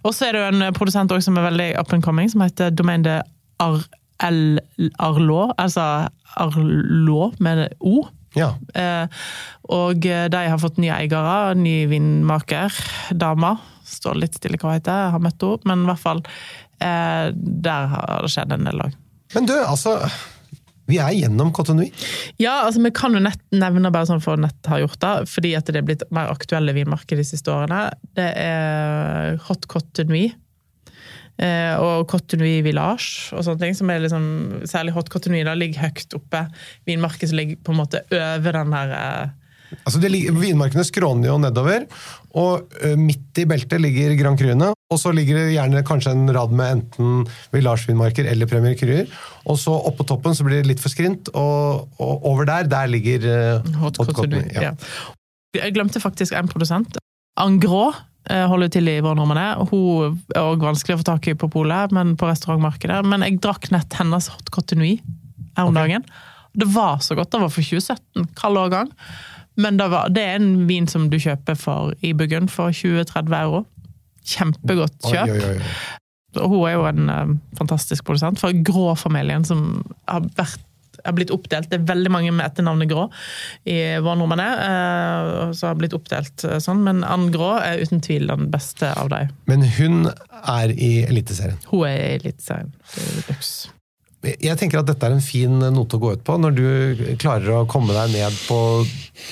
Og 0.06 0.14
så 0.14 0.28
er 0.28 0.36
det 0.36 0.42
jo 0.44 0.48
en 0.54 0.74
produsent 0.76 1.10
også 1.12 1.30
som 1.30 1.38
er 1.40 1.46
veldig 1.50 1.68
up 1.80 1.92
and 1.94 2.02
coming, 2.04 2.30
som 2.30 2.42
heter 2.44 2.70
Domaine 2.74 3.02
de 3.06 3.16
Ar 3.62 3.78
L 4.26 4.58
Arlot, 5.02 5.52
altså 5.60 6.08
Arlo 6.40 7.32
med 7.42 7.66
O. 7.80 8.06
ja. 8.37 8.53
Eh, 8.77 9.25
og 9.72 10.05
de 10.05 10.42
har 10.51 10.61
fått 10.62 10.79
nye 10.83 10.94
eiere, 10.94 11.57
ny 11.59 11.79
vindmaker, 11.90 12.75
dama. 13.16 13.57
Står 13.87 14.18
litt 14.20 14.37
stille 14.38 14.61
hva 14.61 14.75
hun 14.75 14.79
heter, 14.79 15.03
jeg 15.07 15.16
har 15.16 15.25
møtt 15.25 15.42
henne, 15.46 15.70
men 15.70 15.85
i 15.85 15.90
hvert 15.90 16.03
fall 16.03 16.22
eh, 16.83 17.29
Der 17.35 17.92
har 17.92 18.25
det 18.25 18.33
skjedd 18.35 18.55
en 18.57 18.66
del 18.68 18.83
òg. 18.87 18.96
Men 19.35 19.46
du, 19.49 19.55
altså 19.59 19.96
Vi 20.87 21.01
er 21.03 21.14
gjennom 21.16 21.53
Cotonoui. 21.55 21.88
Ja, 22.38 22.61
altså 22.66 22.83
vi 22.85 22.92
kan 22.94 23.16
jo 23.16 23.22
nett 23.22 23.42
nevne 23.55 23.90
bare 23.94 24.07
sånn 24.11 24.22
for 24.22 24.38
nett 24.38 24.70
har 24.70 24.85
gjort 24.85 25.01
det, 25.03 25.14
fordi 25.33 25.55
at 25.59 25.70
det 25.70 25.81
er 25.81 25.87
blitt 25.88 26.05
mer 26.14 26.31
aktuelle 26.31 26.75
vinmarked 26.77 27.18
de 27.18 27.27
siste 27.27 27.51
årene. 27.51 27.88
Det 28.18 28.29
er 28.42 29.40
Hot 29.49 29.66
Cotonou. 29.70 30.29
Eh, 31.37 31.75
og 31.77 32.07
Cotonoui 32.09 32.62
Village 32.64 33.35
og 33.37 33.44
sånne 33.44 33.61
ting, 33.61 33.75
som 33.77 33.90
er 33.92 34.05
liksom, 34.05 34.29
særlig 34.68 34.94
hot 34.96 35.11
Cotonoui, 35.12 35.42
da 35.44 35.57
ligger 35.59 35.88
høyt 35.88 36.16
oppe. 36.16 36.46
Vinmarken 36.88 37.33
som 37.33 37.40
ligger 37.40 37.61
på 37.61 37.75
en 37.75 37.83
måte 37.83 38.07
over 38.09 38.61
den 38.61 38.72
der 38.77 38.94
eh, 39.01 39.35
Altså 39.83 39.99
det, 39.99 40.12
Vinmarkene 40.14 40.85
skråner 40.87 41.27
jo 41.27 41.37
nedover, 41.42 41.87
og 42.38 42.75
ø, 42.87 42.92
midt 43.01 43.40
i 43.42 43.46
beltet 43.51 43.81
ligger 43.83 44.14
Grand 44.18 44.38
Cruene. 44.38 44.68
Og 44.94 45.01
så 45.03 45.11
ligger 45.11 45.40
det 45.40 45.57
gjerne 45.57 45.83
kanskje 45.87 46.12
en 46.14 46.31
rad 46.31 46.53
med 46.55 46.77
enten 46.77 47.25
Village-vinmarker 47.55 48.29
eller 48.31 48.46
Premier 48.46 48.77
Cruer. 48.79 49.11
Og 49.51 49.59
så 49.59 49.75
oppå 49.75 50.07
toppen 50.07 50.37
så 50.38 50.46
blir 50.46 50.62
det 50.62 50.70
litt 50.70 50.83
for 50.83 50.94
skrint, 50.94 51.33
og, 51.35 51.88
og 51.99 52.29
over 52.31 52.46
der, 52.46 52.70
der 52.70 52.87
ligger 52.92 53.27
uh, 53.27 53.72
hot 53.83 53.99
Hot. 53.99 54.12
Cotonui, 54.14 54.44
ja. 54.55 54.70
Ja. 54.70 54.75
Jeg 55.57 55.75
glemte 55.75 56.03
faktisk 56.03 56.37
en 56.37 56.51
produsent. 56.53 57.01
Angros 57.40 57.96
eh, 57.99 58.05
holder 58.26 58.70
til 58.74 58.88
i 58.90 58.96
vår 59.04 59.20
Hun 59.20 59.38
er 59.38 59.60
også 59.60 60.62
vanskelig 60.62 60.96
å 60.96 61.00
få 61.02 61.06
tak 61.06 61.28
i 61.30 61.36
på 61.38 61.48
polet, 61.52 61.92
men 61.94 62.16
på 62.18 62.26
restaurantmarkedet. 62.26 63.04
Men 63.06 63.22
jeg 63.22 63.40
drakk 63.44 63.70
nett 63.70 63.94
hennes 63.98 64.28
hot 64.32 64.50
cotonui 64.50 64.96
her 65.56 65.68
om 65.68 65.76
dagen. 65.76 66.04
Det 66.56 66.68
var 66.72 66.98
så 67.04 67.14
godt. 67.14 67.30
Det 67.32 67.40
var 67.40 67.52
for 67.52 67.62
2017, 67.62 68.28
kald 68.34 68.58
årgang. 68.58 68.92
Men 69.56 69.76
det, 69.76 69.88
var, 69.88 70.08
det 70.12 70.22
er 70.22 70.38
en 70.40 70.66
vin 70.68 70.88
som 70.88 71.08
du 71.12 71.18
kjøper 71.20 71.56
for, 71.56 71.94
i 72.04 72.12
Burgund 72.16 72.50
for 72.52 72.74
20-30 72.76 73.36
euro. 73.38 73.64
Kjempegodt 74.26 74.98
kjøp. 75.06 75.32
oi, 75.32 75.40
oi. 75.40 75.56
oi. 76.36 76.48
hun 76.48 76.66
er 76.68 76.74
jo 76.74 76.86
en 76.90 77.12
eh, 77.12 77.34
fantastisk 77.56 78.04
produsent 78.04 78.40
for 78.42 78.56
Grå-familien, 78.66 79.46
som 79.48 79.84
har, 80.08 80.26
vært, 80.36 80.60
har 81.07 81.16
blitt 81.16 81.33
oppdelt. 81.35 81.71
Det 81.71 81.81
er 81.81 81.87
veldig 81.88 82.12
mange 82.12 82.33
med 82.35 82.47
etternavnet 82.47 82.90
Grå 82.90 83.07
i 83.69 83.79
vår 84.03 84.19
nordmenn 84.21 84.42
eh, 84.45 85.53
som 85.57 85.71
har 85.71 85.79
blitt 85.81 85.97
oppdelt 85.97 86.45
eh, 86.47 86.59
sånn, 86.62 86.83
men 86.87 87.05
Ann 87.07 87.31
Grå 87.35 87.55
er 87.61 87.83
uten 87.83 88.03
tvil 88.05 88.29
den 88.31 88.51
beste 88.53 88.90
av 88.95 89.11
dem. 89.12 89.33
Men 89.51 89.64
hun 89.79 90.11
er 90.11 90.75
i 90.75 90.92
Eliteserien. 91.07 91.59
Hun 91.71 91.87
er 91.88 91.97
i 91.97 92.12
Eliteserien. 92.21 92.73
Er 92.97 94.37
Jeg 94.42 94.59
tenker 94.59 94.83
at 94.83 94.90
dette 94.90 95.07
er 95.07 95.16
en 95.16 95.25
fin 95.25 95.59
note 95.61 95.99
å 95.99 96.03
gå 96.03 96.16
ut 96.16 96.27
på, 96.27 96.38
når 96.42 96.57
du 96.57 97.07
klarer 97.23 97.62
å 97.62 97.69
komme 97.71 97.95
deg 97.97 98.16
ned 98.16 98.42
på 98.49 98.61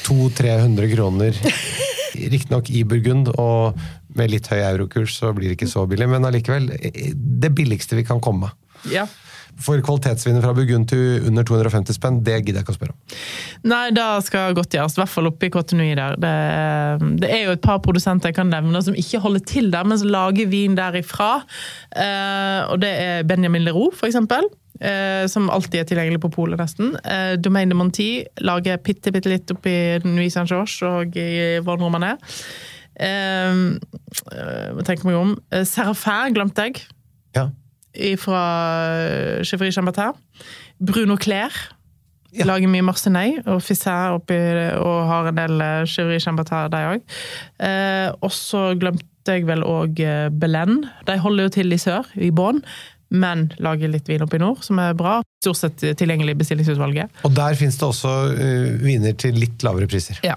200-300 0.07 0.95
kroner. 0.95 1.45
Riktignok 2.35 2.71
i 2.71 2.85
Burgund, 2.87 3.33
og 3.43 3.81
med 4.15 4.31
litt 4.31 4.47
høy 4.53 4.61
eurokurs 4.61 5.17
så 5.19 5.33
blir 5.35 5.51
det 5.51 5.59
ikke 5.59 5.71
så 5.71 5.83
billig, 5.91 6.07
men 6.13 6.27
allikevel 6.29 6.71
det 6.71 7.51
billigste 7.57 7.99
vi 7.99 8.07
kan 8.07 8.23
komme. 8.23 8.53
Ja. 8.93 9.09
For 9.63 9.81
kvalitetsviner 9.85 10.43
fra 10.43 10.55
Burgund 10.57 10.89
til 10.91 11.29
under 11.29 11.47
250 11.47 11.97
spenn, 11.97 12.19
det 12.27 12.41
gidder 12.41 12.61
jeg 12.61 12.67
ikke 12.67 12.75
å 12.75 12.79
spørre 12.79 12.95
om. 12.95 13.19
Nei, 13.71 13.85
det 13.95 14.09
skal 14.27 14.57
godt 14.57 14.75
gjøres. 14.75 14.97
I 14.97 15.03
hvert 15.03 15.13
fall 15.13 15.31
oppe 15.31 15.49
i 15.49 15.53
Cotonui 15.55 15.93
der. 15.95 16.19
Det, 16.21 16.35
det 17.23 17.31
er 17.31 17.47
jo 17.47 17.55
et 17.55 17.65
par 17.65 17.79
produsenter 17.85 18.33
jeg 18.33 18.39
kan 18.41 18.51
nevne 18.51 18.83
som 18.85 18.99
ikke 18.99 19.23
holder 19.23 19.47
til 19.49 19.71
der, 19.75 19.87
men 19.87 20.01
som 20.01 20.11
lager 20.11 20.51
vin 20.51 20.77
derifra. 20.79 21.31
Eh, 21.95 22.61
og 22.73 22.83
det 22.83 22.93
er 23.05 23.27
Benjamin 23.31 23.67
Leroux, 23.67 23.95
for 23.97 24.11
eksempel. 24.11 24.51
Eh, 24.83 25.25
som 25.31 25.47
alltid 25.55 25.81
er 25.81 25.89
tilgjengelig 25.89 26.23
på 26.25 26.33
polet, 26.35 26.59
nesten. 26.59 26.97
Eh, 27.07 27.37
Domaine 27.39 27.71
de 27.71 27.79
Monti 27.79 28.09
lager 28.43 28.81
bitte, 28.83 29.15
bitte 29.15 29.31
litt 29.31 29.55
oppi 29.55 29.75
Nuit 30.03 30.35
Saint-Georges 30.35 30.81
og 30.89 31.15
i 31.21 31.61
Vår 31.65 31.79
Normandie. 31.83 32.19
Eh, 32.95 33.55
tenker 34.87 35.07
meg 35.09 35.19
om. 35.19 35.37
Eh, 35.51 35.65
Serafin 35.67 36.35
glemte 36.35 36.69
jeg. 36.69 36.85
Fra 38.21 38.43
Chevry 39.47 39.71
Chambertin. 39.73 40.13
Bruno 40.81 41.17
Clair 41.17 41.51
Ja. 42.35 42.45
lager 42.49 42.67
mye 42.67 42.83
marsenei 42.83 43.37
og 43.47 43.61
Fisset 43.63 44.11
oppi, 44.17 44.35
og 44.83 45.05
har 45.07 45.29
en 45.31 45.37
del 45.39 45.61
eh, 45.63 45.85
Chevry 45.87 46.19
Chambertin, 46.19 46.67
de 46.73 46.81
òg. 46.91 47.05
Eh, 47.63 48.09
og 48.21 48.33
så 48.35 48.73
glemte 48.75 49.05
jeg 49.31 49.47
vel 49.47 49.63
òg 49.63 50.01
eh, 50.03 50.31
Belen. 50.35 50.81
De 51.07 51.15
holder 51.23 51.47
jo 51.47 51.53
til 51.55 51.73
i 51.73 51.79
sør, 51.79 52.11
i 52.19 52.33
Bonn, 52.35 52.59
men 53.15 53.47
lager 53.63 53.91
litt 53.93 54.09
vin 54.11 54.23
oppe 54.25 54.39
i 54.39 54.43
nord, 54.43 54.63
som 54.67 54.81
er 54.83 54.95
bra. 54.99 55.21
Stort 55.45 55.61
sett 55.61 55.83
tilgjengelig 55.99 56.35
i 56.35 56.39
bestillingsutvalget. 56.41 57.21
Og 57.27 57.35
der 57.37 57.57
fins 57.59 57.77
det 57.79 57.87
også 57.87 58.13
uh, 58.35 58.71
viner 58.83 59.15
til 59.21 59.37
litt 59.39 59.63
lavere 59.67 59.89
priser. 59.91 60.19
Ja. 60.27 60.37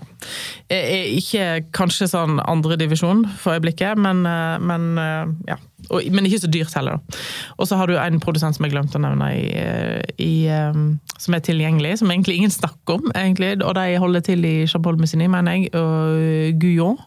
Ikke 0.69 1.63
kanskje 1.75 2.09
sånn 2.11 2.41
andredivisjon 2.43 3.25
for 3.39 3.57
øyeblikket, 3.57 3.97
men, 4.03 4.25
eh, 4.27 4.57
men 4.59 4.99
eh, 4.99 5.29
ja. 5.47 5.55
Og, 5.93 6.03
men 6.11 6.25
ikke 6.27 6.41
så 6.41 6.49
dyrt 6.51 6.73
heller, 6.75 6.97
da. 6.97 7.21
Og 7.55 7.69
så 7.69 7.77
har 7.79 7.87
du 7.87 7.95
en 8.01 8.19
produsent 8.19 8.57
som 8.57 8.65
jeg 8.65 8.73
glemte 8.73 8.99
å 8.99 9.03
nevne, 9.05 9.29
i, 9.37 9.45
i, 10.19 10.31
som 11.21 11.37
er 11.37 11.45
tilgjengelig, 11.45 11.99
som 12.01 12.11
egentlig 12.11 12.39
ingen 12.41 12.51
snakker 12.51 12.97
om, 12.97 13.07
egentlig. 13.15 13.53
Og 13.61 13.77
de 13.77 13.95
holder 14.01 14.25
til 14.27 14.43
i 14.49 14.55
Champol-Musigny, 14.67 15.29
mener 15.31 15.55
jeg, 15.55 15.71
og 15.77 16.59
Guyon. 16.59 16.99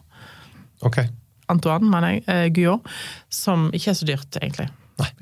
Ok. 0.87 1.03
Antoine, 1.51 1.91
mener 1.91 2.17
jeg. 2.17 2.55
Guyon. 2.57 2.81
Som 3.29 3.69
ikke 3.75 3.93
er 3.93 3.99
så 4.01 4.09
dyrt, 4.09 4.41
egentlig. 4.41 4.71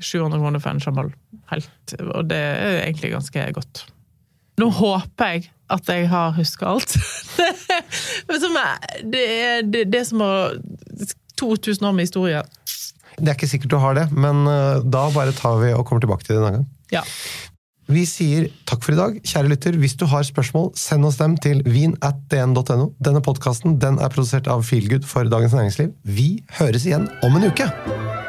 700 0.00 0.40
kroner 0.40 0.62
for 0.62 0.72
en 0.72 0.82
Champol. 0.82 1.12
Helt, 1.52 1.94
og 2.14 2.28
det 2.30 2.38
er 2.38 2.82
egentlig 2.82 3.12
ganske 3.14 3.46
godt. 3.56 3.84
Nå 4.60 4.68
håper 4.76 5.34
jeg 5.34 5.50
at 5.70 5.88
jeg 5.88 6.08
har 6.10 6.34
huska 6.36 6.72
alt. 6.74 6.96
Men 8.28 8.40
som 8.42 8.56
det 9.12 9.22
er 9.24 9.62
det, 9.64 9.86
det 9.92 10.02
er 10.02 10.08
som 10.08 10.24
å 10.24 10.32
2000 11.40 11.86
år 11.88 11.94
med 11.96 12.08
historie. 12.08 12.42
Det 13.16 13.28
er 13.28 13.36
ikke 13.36 13.50
sikkert 13.50 13.72
du 13.72 13.78
har 13.80 13.96
det, 13.96 14.06
men 14.12 14.44
uh, 14.48 14.80
da 14.84 15.06
bare 15.12 15.34
tar 15.36 15.58
vi 15.60 15.72
og 15.76 15.84
kommer 15.88 16.04
tilbake 16.04 16.24
til 16.24 16.36
det 16.36 16.40
en 16.40 16.46
annen 16.46 16.60
gang. 16.60 16.68
Ja. 16.92 17.02
Vi 17.90 18.04
sier 18.06 18.46
takk 18.70 18.84
for 18.86 18.94
i 18.94 19.00
dag. 19.00 19.18
Kjære 19.26 19.50
lytter, 19.50 19.76
hvis 19.82 19.96
du 19.98 20.06
har 20.08 20.22
spørsmål, 20.26 20.70
send 20.78 21.08
oss 21.08 21.18
dem 21.18 21.34
til 21.42 21.64
vin.dn.no. 21.66 22.88
Denne 23.02 23.24
podkasten 23.26 23.80
den 23.82 23.98
er 23.98 24.14
produsert 24.14 24.48
av 24.52 24.62
Feelgood 24.68 25.08
for 25.10 25.26
Dagens 25.26 25.58
Næringsliv. 25.58 25.92
Vi 26.06 26.30
høres 26.60 26.86
igjen 26.86 27.10
om 27.26 27.36
en 27.40 27.50
uke! 27.50 28.19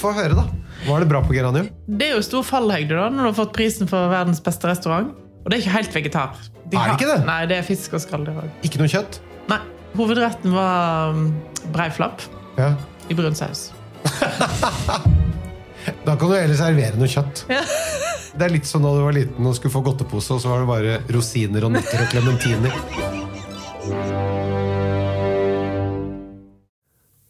Få 0.00 0.12
høre, 0.16 0.32
da. 0.38 0.44
Var 0.86 1.02
det 1.04 1.08
bra 1.10 1.20
på 1.26 1.34
Geranium? 1.36 1.66
Det 1.86 2.06
er 2.08 2.14
jo 2.16 2.22
stor 2.24 2.44
fallhøyde 2.46 2.96
da, 2.96 3.08
når 3.12 3.20
du 3.26 3.28
har 3.30 3.36
fått 3.42 3.52
prisen 3.56 3.90
for 3.90 4.08
verdens 4.12 4.40
beste 4.44 4.68
restaurant. 4.70 5.10
Og 5.44 5.50
det 5.50 5.58
er 5.58 5.62
ikke 5.64 5.74
helt 5.76 5.94
vegetar. 5.98 6.38
De 6.70 6.78
Er 6.78 6.92
det 6.92 6.96
ikke 7.00 7.10
det? 7.10 7.18
Nei, 7.26 7.40
det 7.50 7.56
er 7.60 7.66
fisk 7.66 7.96
og 7.98 8.02
skalldyr 8.04 8.38
òg. 8.44 8.48
Ikke 8.64 8.80
noe 8.80 8.88
kjøtt? 8.92 9.20
Nei. 9.50 9.60
Hovedretten 9.98 10.52
var 10.54 11.10
um, 11.16 11.24
breiflapp 11.74 12.22
Ja. 12.60 12.72
i 13.10 13.16
brun 13.18 13.34
saus. 13.36 13.68
Da 16.04 16.12
kan 16.14 16.28
du 16.28 16.34
heller 16.36 16.54
servere 16.58 16.96
noe 17.00 17.08
kjøtt. 17.10 17.44
Ja. 17.50 17.62
Det 18.36 18.44
er 18.46 18.52
litt 18.54 18.68
som 18.68 18.84
da 18.84 18.92
du 18.94 19.00
var 19.02 19.16
liten 19.16 19.46
og 19.48 19.56
skulle 19.56 19.72
få 19.74 19.80
godtepose, 19.84 20.36
og 20.36 20.40
så 20.44 20.52
var 20.52 20.62
det 20.62 20.68
bare 20.70 20.98
rosiner 21.16 21.64
og 21.66 21.72
nøtter 21.74 22.04
og 22.04 22.12
klementiner. 22.12 22.72